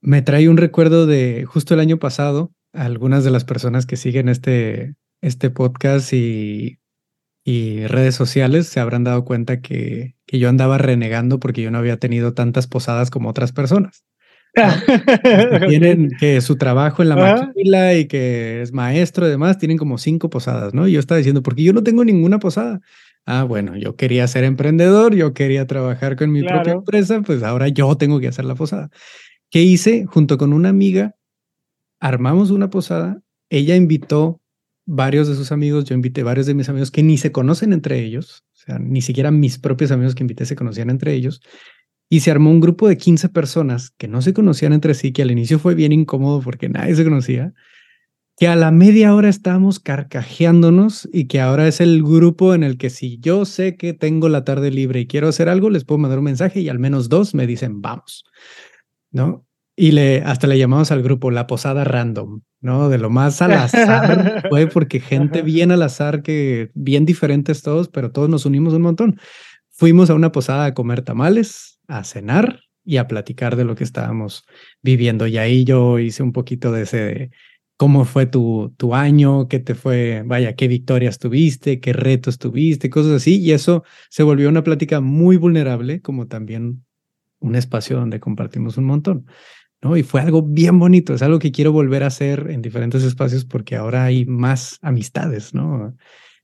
[0.00, 4.28] Me trae un recuerdo de justo el año pasado, algunas de las personas que siguen
[4.28, 6.78] este, este podcast y,
[7.44, 11.78] y redes sociales se habrán dado cuenta que, que yo andaba renegando porque yo no
[11.78, 14.04] había tenido tantas posadas como otras personas.
[15.68, 19.98] tienen que su trabajo en la maquila y que es maestro y demás, tienen como
[19.98, 20.88] cinco posadas, ¿no?
[20.88, 22.80] Y yo estaba diciendo, porque yo no tengo ninguna posada.
[23.26, 27.68] Ah, bueno, yo quería ser emprendedor, yo quería trabajar con mi propia empresa, pues ahora
[27.68, 28.90] yo tengo que hacer la posada.
[29.50, 30.06] ¿Qué hice?
[30.06, 31.14] Junto con una amiga,
[32.00, 33.20] armamos una posada,
[33.50, 34.40] ella invitó
[34.86, 38.00] varios de sus amigos, yo invité varios de mis amigos que ni se conocen entre
[38.00, 41.40] ellos, o sea, ni siquiera mis propios amigos que invité se conocían entre ellos,
[42.12, 45.22] y se armó un grupo de 15 personas que no se conocían entre sí, que
[45.22, 47.54] al inicio fue bien incómodo porque nadie se conocía,
[48.36, 52.78] que a la media hora estábamos carcajeándonos y que ahora es el grupo en el
[52.78, 55.98] que si yo sé que tengo la tarde libre y quiero hacer algo, les puedo
[55.98, 58.24] mandar un mensaje y al menos dos me dicen vamos,
[59.12, 59.46] ¿no?
[59.76, 62.88] Y le, hasta le llamamos al grupo la posada random, ¿no?
[62.88, 67.88] De lo más al azar, fue porque gente bien al azar, que bien diferentes todos,
[67.88, 69.20] pero todos nos unimos un montón.
[69.70, 73.84] Fuimos a una posada a comer tamales, a cenar y a platicar de lo que
[73.84, 74.44] estábamos
[74.82, 75.26] viviendo.
[75.26, 77.30] Y ahí yo hice un poquito de ese,
[77.76, 82.88] cómo fue tu, tu año, qué te fue, vaya, qué victorias tuviste, qué retos tuviste,
[82.90, 83.40] cosas así.
[83.40, 86.84] Y eso se volvió una plática muy vulnerable, como también
[87.40, 89.26] un espacio donde compartimos un montón.
[89.82, 89.96] ¿no?
[89.96, 93.44] Y fue algo bien bonito, es algo que quiero volver a hacer en diferentes espacios
[93.44, 95.96] porque ahora hay más amistades, ¿no?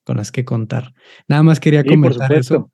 [0.04, 0.94] Con las que contar.
[1.28, 2.70] Nada más quería comentar eso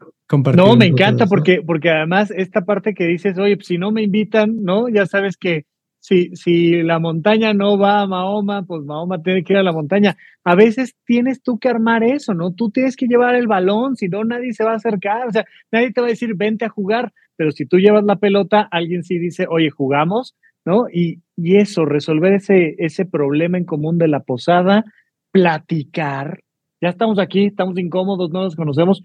[0.55, 4.03] no, me encanta porque, porque además esta parte que dices, oye, pues, si no me
[4.03, 4.89] invitan, ¿no?
[4.89, 5.67] Ya sabes que
[6.01, 9.73] si, si la montaña no va a Mahoma, pues Mahoma tiene que ir a la
[9.73, 10.17] montaña.
[10.43, 12.53] A veces tienes tú que armar eso, ¿no?
[12.53, 15.45] Tú tienes que llevar el balón, si no nadie se va a acercar, o sea,
[15.71, 19.05] nadie te va a decir, vente a jugar, pero si tú llevas la pelota, alguien
[19.05, 20.87] sí dice, oye, jugamos, ¿no?
[20.93, 24.85] Y, y eso, resolver ese, ese problema en común de la posada,
[25.31, 26.41] platicar,
[26.81, 29.05] ya estamos aquí, estamos incómodos, no nos conocemos,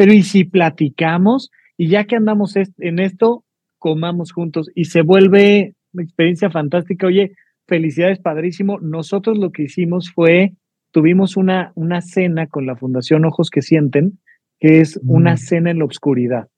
[0.00, 1.50] pero ¿y si platicamos?
[1.76, 3.44] Y ya que andamos en esto,
[3.76, 7.06] comamos juntos y se vuelve una experiencia fantástica.
[7.06, 7.32] Oye,
[7.66, 8.78] felicidades, padrísimo.
[8.80, 10.54] Nosotros lo que hicimos fue,
[10.90, 14.18] tuvimos una, una cena con la Fundación Ojos que Sienten,
[14.58, 16.48] que es una cena en la oscuridad.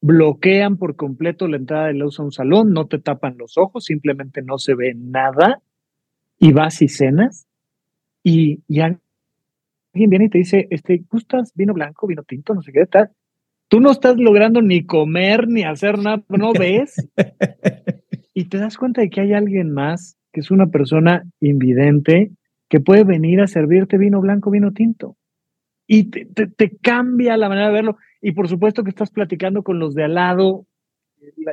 [0.00, 3.86] Bloquean por completo la entrada de luz a un salón, no te tapan los ojos,
[3.86, 5.60] simplemente no se ve nada
[6.38, 7.48] y vas y cenas
[8.22, 9.00] y ya
[9.98, 13.10] alguien viene y te dice, este, ¿gustas vino blanco, vino tinto, no sé qué tal?
[13.68, 16.94] Tú no estás logrando ni comer ni hacer nada, no ves.
[18.32, 22.30] y te das cuenta de que hay alguien más, que es una persona invidente,
[22.68, 25.16] que puede venir a servirte vino blanco, vino tinto.
[25.86, 27.96] Y te, cambia la manera de verlo.
[28.20, 30.66] Y por supuesto que estás platicando con los de al lado.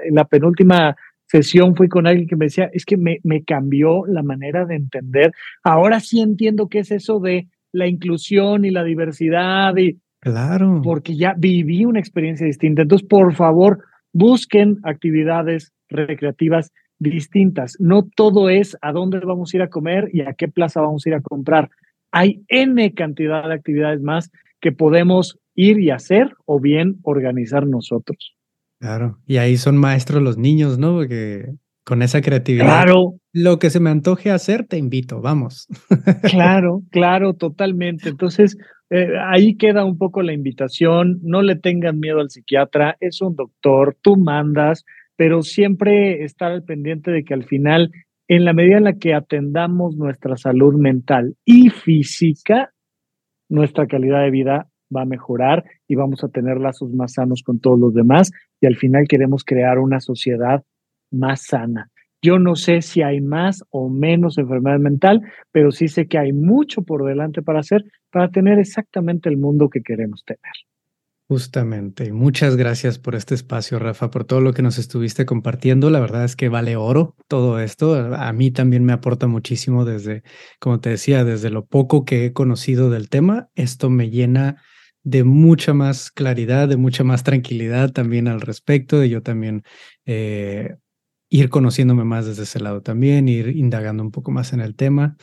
[0.04, 4.06] En la, penúltima sesión fui con alguien que me decía, es que me, me cambió
[4.06, 5.32] la manera de entender.
[5.64, 10.82] Ahora sí entiendo qué es eso de la inclusión y la diversidad y claro.
[10.84, 12.82] porque ya viví una experiencia distinta.
[12.82, 17.76] Entonces por favor busquen actividades recreativas distintas.
[17.80, 21.06] No todo es a dónde vamos a ir a comer y a qué plaza vamos
[21.06, 21.70] a ir a comprar.
[22.12, 28.36] Hay n cantidad de actividades más que podemos ir y hacer o bien organizar nosotros.
[28.80, 29.20] Claro.
[29.26, 31.54] Y ahí son maestros los niños no porque
[31.86, 32.66] con esa creatividad.
[32.66, 33.14] Claro.
[33.32, 35.68] Lo que se me antoje hacer, te invito, vamos.
[36.24, 38.10] Claro, claro, totalmente.
[38.10, 38.58] Entonces,
[38.90, 41.20] eh, ahí queda un poco la invitación.
[41.22, 44.84] No le tengan miedo al psiquiatra, es un doctor, tú mandas,
[45.16, 47.92] pero siempre estar al pendiente de que al final,
[48.28, 52.72] en la medida en la que atendamos nuestra salud mental y física,
[53.48, 57.60] nuestra calidad de vida va a mejorar y vamos a tener lazos más sanos con
[57.60, 60.64] todos los demás y al final queremos crear una sociedad
[61.12, 61.90] más sana.
[62.22, 66.34] Yo no sé si hay más o menos enfermedad mental, pero sí sé que hay
[66.34, 70.54] mucho por delante para hacer, para tener exactamente el mundo que queremos tener.
[71.28, 72.14] Justamente.
[72.14, 75.90] Muchas gracias por este espacio, Rafa, por todo lo que nos estuviste compartiendo.
[75.90, 77.96] La verdad es que vale oro todo esto.
[78.16, 80.22] A mí también me aporta muchísimo desde,
[80.60, 83.50] como te decía, desde lo poco que he conocido del tema.
[83.56, 84.62] Esto me llena
[85.02, 89.64] de mucha más claridad, de mucha más tranquilidad también al respecto, de yo también
[90.06, 90.76] eh,
[91.36, 95.18] ir conociéndome más desde ese lado también, ir indagando un poco más en el tema.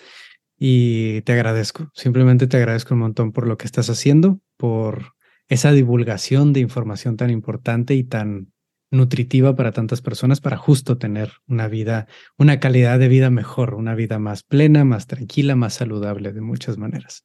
[0.59, 5.15] Y te agradezco, simplemente te agradezco un montón por lo que estás haciendo, por
[5.49, 8.53] esa divulgación de información tan importante y tan
[8.91, 12.07] nutritiva para tantas personas para justo tener una vida,
[12.37, 16.77] una calidad de vida mejor, una vida más plena, más tranquila, más saludable de muchas
[16.77, 17.25] maneras.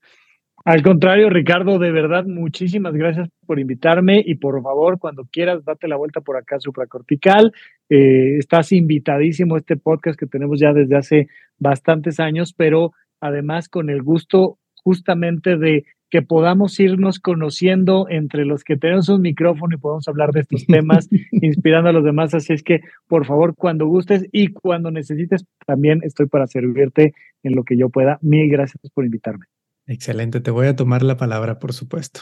[0.65, 5.87] Al contrario, Ricardo, de verdad, muchísimas gracias por invitarme y por favor, cuando quieras, date
[5.87, 7.53] la vuelta por acá supracortical.
[7.89, 11.27] Eh, estás invitadísimo a este podcast que tenemos ya desde hace
[11.57, 12.91] bastantes años, pero
[13.21, 19.21] además con el gusto justamente de que podamos irnos conociendo entre los que tenemos un
[19.21, 22.33] micrófono y podamos hablar de estos temas, inspirando a los demás.
[22.33, 27.55] Así es que, por favor, cuando gustes y cuando necesites, también estoy para servirte en
[27.55, 28.19] lo que yo pueda.
[28.21, 29.45] Mil gracias por invitarme.
[29.87, 32.21] Excelente, te voy a tomar la palabra, por supuesto.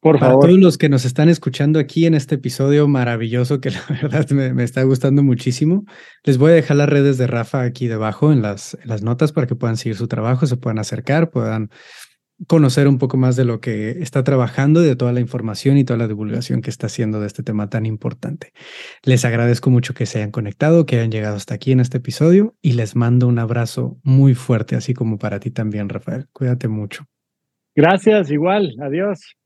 [0.00, 0.46] Por Para favor.
[0.46, 4.54] todos los que nos están escuchando aquí en este episodio maravilloso, que la verdad me,
[4.54, 5.84] me, está gustando muchísimo,
[6.24, 9.32] les voy a dejar las redes de Rafa aquí debajo en las, en las notas
[9.32, 11.70] para que puedan seguir su trabajo, se puedan acercar, puedan
[12.46, 15.84] conocer un poco más de lo que está trabajando y de toda la información y
[15.84, 18.52] toda la divulgación que está haciendo de este tema tan importante.
[19.02, 22.54] Les agradezco mucho que se hayan conectado, que hayan llegado hasta aquí en este episodio
[22.62, 26.26] y les mando un abrazo muy fuerte, así como para ti también, Rafael.
[26.32, 27.04] Cuídate mucho.
[27.74, 28.74] Gracias, igual.
[28.80, 29.37] Adiós.